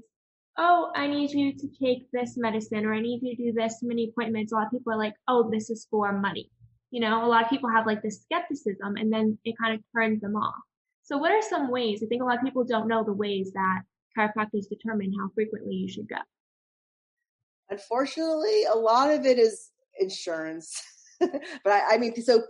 oh, 0.57 0.91
I 0.95 1.07
need 1.07 1.31
you 1.31 1.53
to 1.53 1.67
take 1.81 2.09
this 2.11 2.37
medicine 2.37 2.85
or 2.85 2.93
I 2.93 3.01
need 3.01 3.21
you 3.23 3.35
to 3.35 3.43
do 3.43 3.53
this 3.53 3.79
many 3.81 4.09
appointments, 4.09 4.51
a 4.51 4.55
lot 4.55 4.67
of 4.67 4.71
people 4.71 4.93
are 4.93 4.97
like, 4.97 5.15
oh, 5.27 5.49
this 5.51 5.69
is 5.69 5.87
for 5.89 6.13
money 6.13 6.49
you 6.91 6.99
know, 6.99 7.25
a 7.25 7.27
lot 7.27 7.43
of 7.43 7.49
people 7.49 7.69
have 7.69 7.87
like 7.87 8.01
this 8.03 8.21
skepticism 8.21 8.95
and 8.97 9.11
then 9.11 9.37
it 9.45 9.55
kind 9.61 9.73
of 9.73 9.81
turns 9.95 10.21
them 10.21 10.35
off. 10.35 10.61
So 11.03 11.17
what 11.17 11.31
are 11.31 11.41
some 11.41 11.71
ways? 11.71 12.03
I 12.03 12.07
think 12.07 12.21
a 12.21 12.25
lot 12.25 12.37
of 12.37 12.43
people 12.43 12.63
don't 12.63 12.87
know 12.87 13.03
the 13.03 13.13
ways 13.13 13.51
that 13.53 13.81
chiropractors 14.17 14.69
determine 14.69 15.13
how 15.17 15.29
frequently 15.33 15.73
you 15.73 15.89
should 15.89 16.07
go. 16.07 16.17
Unfortunately, 17.69 18.65
a 18.71 18.77
lot 18.77 19.09
of 19.09 19.25
it 19.25 19.39
is 19.39 19.71
insurance. 19.99 20.81
but 21.19 21.31
I, 21.65 21.95
I, 21.95 21.97
mean, 21.97 22.21
so 22.21 22.43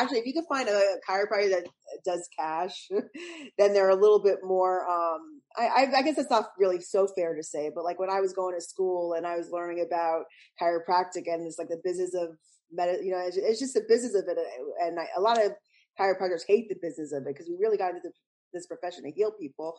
actually, 0.00 0.20
if 0.20 0.26
you 0.26 0.32
can 0.32 0.46
find 0.48 0.68
a 0.68 0.96
chiropractor 1.08 1.50
that 1.50 1.66
does 2.04 2.28
cash, 2.38 2.88
then 3.58 3.72
they're 3.72 3.88
a 3.88 3.96
little 3.96 4.22
bit 4.22 4.38
more. 4.44 4.88
Um, 4.88 5.40
I, 5.56 5.86
I, 5.96 6.02
guess 6.02 6.16
that's 6.16 6.30
not 6.30 6.50
really 6.56 6.80
so 6.80 7.08
fair 7.08 7.34
to 7.34 7.42
say, 7.42 7.72
but 7.74 7.84
like 7.84 7.98
when 7.98 8.10
I 8.10 8.20
was 8.20 8.32
going 8.32 8.54
to 8.54 8.60
school 8.60 9.14
and 9.14 9.26
I 9.26 9.36
was 9.36 9.50
learning 9.50 9.84
about 9.84 10.24
chiropractic 10.62 11.24
and 11.26 11.44
it's 11.46 11.58
like 11.58 11.68
the 11.68 11.80
business 11.82 12.14
of 12.14 12.36
med- 12.72 13.04
you 13.04 13.12
know, 13.12 13.22
it's, 13.26 13.36
it's, 13.36 13.60
just 13.60 13.74
the 13.74 13.84
business 13.88 14.14
of 14.14 14.24
it. 14.28 14.38
Uh, 14.38 14.86
and 14.86 14.98
I, 14.98 15.06
a 15.16 15.20
lot 15.20 15.42
of 15.42 15.52
chiropractors 15.98 16.42
hate 16.46 16.68
the 16.68 16.76
business 16.80 17.12
of 17.12 17.22
it 17.22 17.28
because 17.28 17.48
we 17.48 17.56
really 17.60 17.76
got 17.76 17.94
into 17.94 18.10
this 18.52 18.66
profession 18.66 19.04
to 19.04 19.10
heal 19.10 19.32
people. 19.32 19.74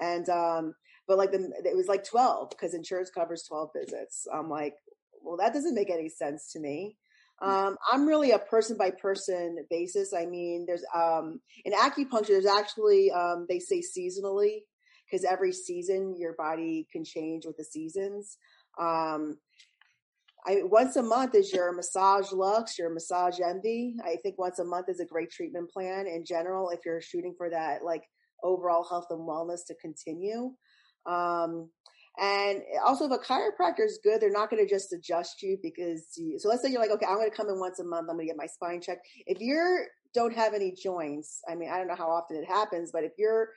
And, 0.00 0.28
um, 0.28 0.74
but 1.08 1.18
like 1.18 1.32
the, 1.32 1.52
it 1.64 1.76
was 1.76 1.88
like 1.88 2.04
12 2.04 2.50
because 2.50 2.74
insurance 2.74 3.10
covers 3.10 3.44
12 3.48 3.70
visits. 3.76 4.26
I'm 4.32 4.48
like, 4.48 4.74
well, 5.22 5.36
that 5.38 5.52
doesn't 5.52 5.74
make 5.74 5.90
any 5.90 6.08
sense 6.08 6.52
to 6.52 6.60
me. 6.60 6.96
Mm. 7.42 7.48
Um, 7.48 7.76
I'm 7.90 8.06
really 8.06 8.32
a 8.32 8.38
person 8.38 8.76
by 8.76 8.90
person 8.90 9.64
basis. 9.70 10.12
I 10.16 10.26
mean, 10.26 10.64
there's, 10.66 10.84
um, 10.94 11.40
in 11.64 11.72
acupuncture, 11.72 12.28
there's 12.28 12.46
actually, 12.46 13.10
um, 13.10 13.46
they 13.48 13.58
say 13.58 13.80
seasonally 13.80 14.60
because 15.10 15.24
every 15.24 15.52
season 15.52 16.14
your 16.18 16.34
body 16.34 16.86
can 16.90 17.04
change 17.04 17.44
with 17.44 17.56
the 17.56 17.64
seasons. 17.64 18.38
Um, 18.80 19.38
I 20.44 20.62
once 20.64 20.96
a 20.96 21.02
month 21.02 21.34
is 21.34 21.52
your 21.52 21.72
Massage 21.72 22.32
Luxe, 22.32 22.78
your 22.78 22.92
Massage 22.92 23.38
Envy. 23.40 23.94
I 24.04 24.16
think 24.22 24.38
once 24.38 24.58
a 24.58 24.64
month 24.64 24.88
is 24.88 25.00
a 25.00 25.04
great 25.04 25.30
treatment 25.30 25.70
plan 25.70 26.06
in 26.06 26.24
general 26.24 26.70
if 26.70 26.80
you're 26.84 27.00
shooting 27.00 27.34
for 27.36 27.48
that 27.50 27.84
like 27.84 28.02
overall 28.42 28.84
health 28.84 29.06
and 29.10 29.20
wellness 29.20 29.64
to 29.68 29.74
continue. 29.76 30.52
Um, 31.06 31.70
and 32.18 32.60
also, 32.84 33.06
if 33.06 33.12
a 33.12 33.18
chiropractor 33.18 33.86
is 33.86 33.98
good, 34.04 34.20
they're 34.20 34.30
not 34.30 34.50
going 34.50 34.62
to 34.62 34.68
just 34.68 34.92
adjust 34.92 35.42
you 35.42 35.56
because 35.62 36.08
you, 36.16 36.38
so 36.38 36.48
let's 36.48 36.62
say 36.62 36.70
you're 36.70 36.80
like, 36.80 36.90
okay, 36.90 37.06
I'm 37.06 37.16
going 37.16 37.30
to 37.30 37.36
come 37.36 37.48
in 37.48 37.58
once 37.58 37.78
a 37.78 37.84
month. 37.84 38.08
I'm 38.10 38.16
going 38.16 38.26
to 38.26 38.32
get 38.32 38.36
my 38.36 38.46
spine 38.46 38.82
checked. 38.82 39.06
If 39.26 39.40
you 39.40 39.84
don't 40.12 40.34
have 40.34 40.52
any 40.52 40.72
joints, 40.72 41.40
I 41.48 41.54
mean, 41.54 41.70
I 41.70 41.78
don't 41.78 41.88
know 41.88 41.96
how 41.96 42.10
often 42.10 42.36
it 42.36 42.46
happens, 42.46 42.90
but 42.92 43.04
if 43.04 43.12
you're 43.16 43.48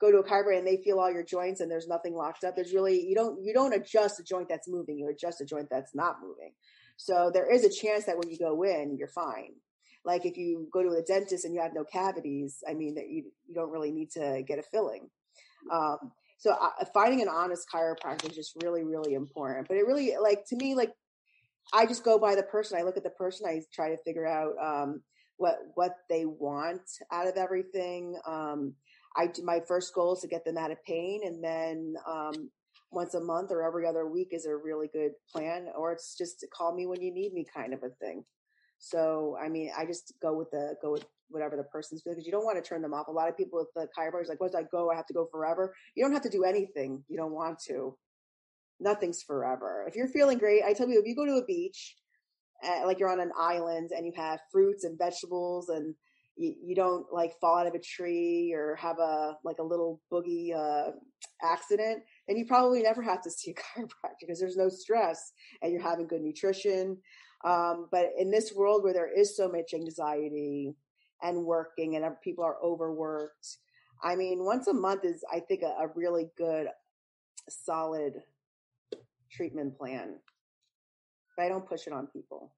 go 0.00 0.10
to 0.10 0.18
a 0.18 0.24
chiropractor 0.24 0.58
and 0.58 0.66
they 0.66 0.76
feel 0.78 0.98
all 0.98 1.10
your 1.10 1.24
joints 1.24 1.60
and 1.60 1.70
there's 1.70 1.88
nothing 1.88 2.14
locked 2.14 2.44
up 2.44 2.54
there's 2.54 2.72
really 2.72 3.00
you 3.06 3.14
don't 3.14 3.42
you 3.42 3.52
don't 3.52 3.74
adjust 3.74 4.20
a 4.20 4.22
joint 4.22 4.48
that's 4.48 4.68
moving 4.68 4.98
you 4.98 5.08
adjust 5.08 5.40
a 5.40 5.44
joint 5.44 5.68
that's 5.70 5.94
not 5.94 6.16
moving. 6.22 6.52
So 6.96 7.30
there 7.32 7.52
is 7.52 7.64
a 7.64 7.70
chance 7.70 8.06
that 8.06 8.18
when 8.18 8.30
you 8.30 8.38
go 8.38 8.62
in 8.62 8.96
you're 8.98 9.08
fine. 9.08 9.52
Like 10.04 10.24
if 10.24 10.36
you 10.36 10.68
go 10.72 10.82
to 10.82 10.90
a 10.90 11.02
dentist 11.02 11.44
and 11.44 11.54
you 11.54 11.60
have 11.60 11.74
no 11.74 11.84
cavities 11.84 12.62
i 12.68 12.74
mean 12.74 12.94
that 12.94 13.08
you 13.08 13.24
you 13.46 13.54
don't 13.54 13.70
really 13.70 13.92
need 13.92 14.10
to 14.12 14.42
get 14.46 14.58
a 14.58 14.62
filling. 14.62 15.08
Um, 15.72 16.12
so 16.38 16.52
uh, 16.52 16.84
finding 16.94 17.20
an 17.20 17.28
honest 17.28 17.66
chiropractor 17.72 18.30
is 18.30 18.36
just 18.36 18.62
really 18.62 18.84
really 18.84 19.14
important 19.14 19.66
but 19.68 19.76
it 19.76 19.86
really 19.86 20.14
like 20.22 20.44
to 20.46 20.56
me 20.56 20.76
like 20.76 20.92
i 21.72 21.84
just 21.84 22.04
go 22.04 22.16
by 22.16 22.36
the 22.36 22.44
person 22.44 22.78
i 22.78 22.82
look 22.82 22.96
at 22.96 23.02
the 23.02 23.10
person 23.10 23.44
i 23.44 23.60
try 23.74 23.90
to 23.90 23.96
figure 24.04 24.24
out 24.24 24.54
um, 24.62 25.02
what 25.38 25.58
what 25.74 25.94
they 26.10 26.26
want 26.26 26.82
out 27.10 27.26
of 27.26 27.36
everything. 27.36 28.18
Um, 28.26 28.74
I 29.18 29.26
do 29.26 29.42
my 29.42 29.60
first 29.66 29.92
goal 29.94 30.14
is 30.14 30.20
to 30.20 30.28
get 30.28 30.44
them 30.44 30.56
out 30.56 30.70
of 30.70 30.82
pain, 30.84 31.22
and 31.24 31.42
then 31.42 31.94
um, 32.06 32.50
once 32.90 33.14
a 33.14 33.20
month 33.20 33.50
or 33.50 33.62
every 33.62 33.86
other 33.86 34.06
week 34.06 34.28
is 34.30 34.46
a 34.46 34.56
really 34.56 34.88
good 34.92 35.12
plan. 35.30 35.66
Or 35.76 35.92
it's 35.92 36.16
just 36.16 36.44
call 36.56 36.74
me 36.74 36.86
when 36.86 37.02
you 37.02 37.12
need 37.12 37.32
me, 37.32 37.44
kind 37.52 37.74
of 37.74 37.82
a 37.82 37.90
thing. 38.00 38.24
So 38.78 39.36
I 39.42 39.48
mean, 39.48 39.70
I 39.76 39.84
just 39.84 40.14
go 40.22 40.36
with 40.36 40.50
the 40.52 40.76
go 40.80 40.92
with 40.92 41.04
whatever 41.30 41.56
the 41.56 41.64
person's 41.64 42.02
because 42.02 42.24
you 42.24 42.32
don't 42.32 42.44
want 42.44 42.62
to 42.62 42.66
turn 42.66 42.80
them 42.80 42.94
off. 42.94 43.08
A 43.08 43.12
lot 43.12 43.28
of 43.28 43.36
people 43.36 43.58
with 43.58 43.68
the 43.74 43.88
chiropractors 43.98 44.28
like, 44.28 44.40
once 44.40 44.54
I 44.54 44.62
go, 44.62 44.90
I 44.90 44.96
have 44.96 45.06
to 45.06 45.14
go 45.14 45.28
forever. 45.30 45.74
You 45.94 46.04
don't 46.04 46.12
have 46.12 46.22
to 46.22 46.30
do 46.30 46.44
anything. 46.44 47.04
You 47.08 47.16
don't 47.16 47.34
want 47.34 47.58
to. 47.66 47.96
Nothing's 48.80 49.22
forever. 49.22 49.84
If 49.88 49.96
you're 49.96 50.08
feeling 50.08 50.38
great, 50.38 50.62
I 50.64 50.72
tell 50.72 50.88
you, 50.88 51.00
if 51.00 51.06
you 51.06 51.16
go 51.16 51.26
to 51.26 51.42
a 51.42 51.44
beach, 51.44 51.96
uh, 52.64 52.86
like 52.86 52.98
you're 52.98 53.10
on 53.10 53.20
an 53.20 53.32
island 53.38 53.90
and 53.94 54.06
you 54.06 54.12
have 54.16 54.40
fruits 54.52 54.84
and 54.84 54.98
vegetables 54.98 55.68
and 55.68 55.94
you, 56.38 56.54
you 56.64 56.74
don't 56.74 57.06
like 57.12 57.38
fall 57.40 57.58
out 57.58 57.66
of 57.66 57.74
a 57.74 57.80
tree 57.80 58.52
or 58.54 58.76
have 58.76 58.98
a 58.98 59.36
like 59.44 59.58
a 59.58 59.62
little 59.62 60.00
boogie 60.10 60.54
uh, 60.54 60.92
accident, 61.42 62.02
and 62.28 62.38
you 62.38 62.46
probably 62.46 62.82
never 62.82 63.02
have 63.02 63.22
to 63.22 63.30
see 63.30 63.50
a 63.50 63.54
chiropractor 63.80 64.20
because 64.20 64.40
there's 64.40 64.56
no 64.56 64.68
stress 64.68 65.32
and 65.60 65.72
you're 65.72 65.82
having 65.82 66.06
good 66.06 66.22
nutrition. 66.22 66.96
Um, 67.44 67.88
but 67.92 68.06
in 68.18 68.30
this 68.30 68.52
world 68.54 68.82
where 68.82 68.92
there 68.92 69.12
is 69.12 69.36
so 69.36 69.48
much 69.48 69.74
anxiety 69.74 70.74
and 71.22 71.44
working 71.44 71.96
and 71.96 72.04
people 72.22 72.44
are 72.44 72.56
overworked, 72.64 73.58
I 74.02 74.16
mean, 74.16 74.44
once 74.44 74.66
a 74.68 74.72
month 74.72 75.04
is, 75.04 75.24
I 75.32 75.40
think, 75.40 75.62
a, 75.62 75.84
a 75.84 75.88
really 75.94 76.30
good, 76.36 76.66
solid 77.48 78.14
treatment 79.30 79.76
plan. 79.76 80.16
But 81.36 81.46
I 81.46 81.48
don't 81.48 81.68
push 81.68 81.86
it 81.86 81.92
on 81.92 82.08
people 82.08 82.52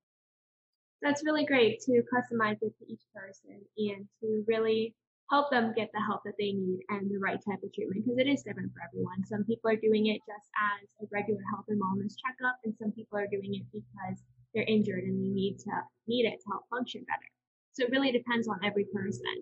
that's 1.02 1.24
really 1.24 1.46
great 1.46 1.80
to 1.80 2.02
customize 2.12 2.58
it 2.62 2.72
to 2.78 2.84
each 2.92 3.02
person 3.14 3.60
and 3.78 4.06
to 4.20 4.44
really 4.46 4.94
help 5.30 5.50
them 5.50 5.72
get 5.76 5.88
the 5.94 6.02
help 6.02 6.20
that 6.24 6.34
they 6.38 6.52
need 6.52 6.80
and 6.90 7.08
the 7.08 7.18
right 7.18 7.38
type 7.46 7.62
of 7.62 7.72
treatment 7.72 8.02
because 8.02 8.18
it 8.18 8.26
is 8.26 8.42
different 8.42 8.72
for 8.74 8.82
everyone. 8.82 9.24
Some 9.24 9.44
people 9.44 9.70
are 9.70 9.78
doing 9.78 10.06
it 10.10 10.18
just 10.26 10.50
as 10.58 10.90
a 11.00 11.06
regular 11.14 11.40
health 11.54 11.70
and 11.70 11.80
wellness 11.80 12.18
checkup, 12.18 12.58
and 12.64 12.74
some 12.74 12.90
people 12.92 13.16
are 13.16 13.30
doing 13.30 13.54
it 13.54 13.64
because 13.70 14.18
they're 14.52 14.66
injured 14.66 15.04
and 15.06 15.14
they 15.22 15.30
need 15.30 15.58
to 15.62 15.72
need 16.10 16.26
it 16.26 16.42
to 16.42 16.46
help 16.50 16.66
function 16.68 17.06
better. 17.06 17.30
So 17.72 17.86
it 17.86 17.94
really 17.94 18.10
depends 18.10 18.48
on 18.48 18.58
every 18.66 18.84
person. 18.92 19.38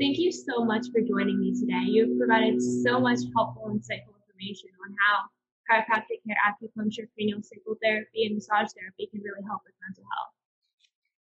Thank 0.00 0.16
you 0.16 0.32
so 0.32 0.64
much 0.64 0.88
for 0.88 1.04
joining 1.04 1.38
me 1.38 1.52
today. 1.52 1.84
You've 1.84 2.16
provided 2.16 2.56
so 2.82 2.98
much 2.98 3.20
helpful, 3.36 3.68
insightful 3.68 4.16
information 4.16 4.72
on 4.80 4.96
how 4.96 5.28
chiropractic 5.68 6.24
care, 6.24 6.40
acupuncture, 6.40 7.04
cranial 7.12 7.44
sacral 7.44 7.76
therapy, 7.84 8.24
and 8.24 8.34
massage 8.34 8.72
therapy 8.72 9.12
can 9.12 9.20
really 9.20 9.44
help 9.44 9.60
with 9.68 9.76
mental 9.84 10.08
health. 10.08 10.29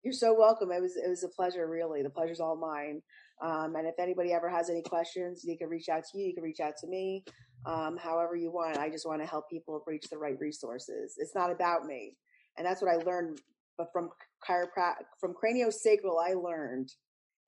You're 0.04 0.12
so 0.12 0.34
welcome. 0.36 0.70
It 0.70 0.80
was 0.80 0.96
it 0.96 1.08
was 1.08 1.24
a 1.24 1.28
pleasure, 1.28 1.66
really. 1.66 2.02
The 2.02 2.10
pleasure's 2.10 2.40
all 2.40 2.56
mine. 2.56 3.02
Um, 3.42 3.74
and 3.76 3.86
if 3.86 3.94
anybody 3.98 4.32
ever 4.32 4.48
has 4.48 4.70
any 4.70 4.82
questions, 4.82 5.44
you 5.44 5.56
can 5.56 5.68
reach 5.68 5.88
out 5.88 6.04
to 6.10 6.18
you. 6.18 6.26
You 6.26 6.34
can 6.34 6.42
reach 6.42 6.60
out 6.60 6.74
to 6.80 6.86
me, 6.88 7.24
um, 7.66 7.96
however 7.96 8.34
you 8.36 8.50
want. 8.50 8.78
I 8.78 8.90
just 8.90 9.06
want 9.06 9.20
to 9.22 9.26
help 9.26 9.48
people 9.50 9.82
reach 9.86 10.06
the 10.10 10.18
right 10.18 10.38
resources. 10.40 11.14
It's 11.18 11.34
not 11.34 11.50
about 11.50 11.84
me, 11.84 12.16
and 12.56 12.66
that's 12.66 12.80
what 12.80 12.92
I 12.92 12.96
learned. 12.96 13.40
But 13.76 13.88
from 13.92 14.10
chiropractic, 14.48 15.06
from 15.20 15.34
craniosacral, 15.34 16.22
I 16.24 16.34
learned 16.34 16.90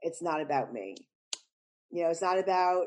it's 0.03 0.23
not 0.23 0.41
about 0.41 0.73
me. 0.73 0.97
You 1.91 2.05
know, 2.05 2.11
it's 2.11 2.23
not 2.23 2.39
about 2.39 2.87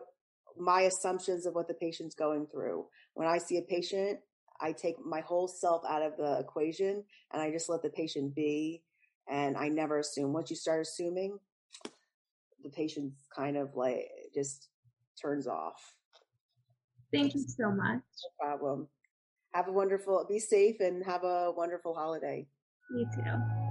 my 0.57 0.81
assumptions 0.81 1.45
of 1.45 1.53
what 1.53 1.67
the 1.67 1.73
patient's 1.73 2.15
going 2.15 2.47
through. 2.47 2.85
When 3.13 3.27
I 3.27 3.37
see 3.37 3.57
a 3.57 3.61
patient, 3.61 4.19
I 4.61 4.71
take 4.71 4.95
my 5.03 5.21
whole 5.21 5.47
self 5.47 5.83
out 5.87 6.01
of 6.01 6.15
the 6.17 6.39
equation 6.39 7.03
and 7.31 7.41
I 7.41 7.51
just 7.51 7.69
let 7.69 7.81
the 7.81 7.89
patient 7.89 8.35
be 8.35 8.81
and 9.29 9.57
I 9.57 9.69
never 9.69 9.99
assume. 9.99 10.33
Once 10.33 10.49
you 10.49 10.55
start 10.55 10.81
assuming, 10.81 11.37
the 12.63 12.69
patient 12.69 13.13
kind 13.35 13.57
of 13.57 13.75
like 13.75 14.09
just 14.33 14.69
turns 15.21 15.47
off. 15.47 15.95
Thank 17.11 17.35
you 17.35 17.41
so 17.47 17.71
much. 17.71 18.01
No 18.41 18.47
problem. 18.47 18.87
Have 19.53 19.67
a 19.67 19.71
wonderful, 19.71 20.25
be 20.27 20.39
safe 20.39 20.79
and 20.79 21.05
have 21.05 21.23
a 21.23 21.51
wonderful 21.51 21.93
holiday. 21.93 22.47
You 22.91 23.05
too. 23.13 23.62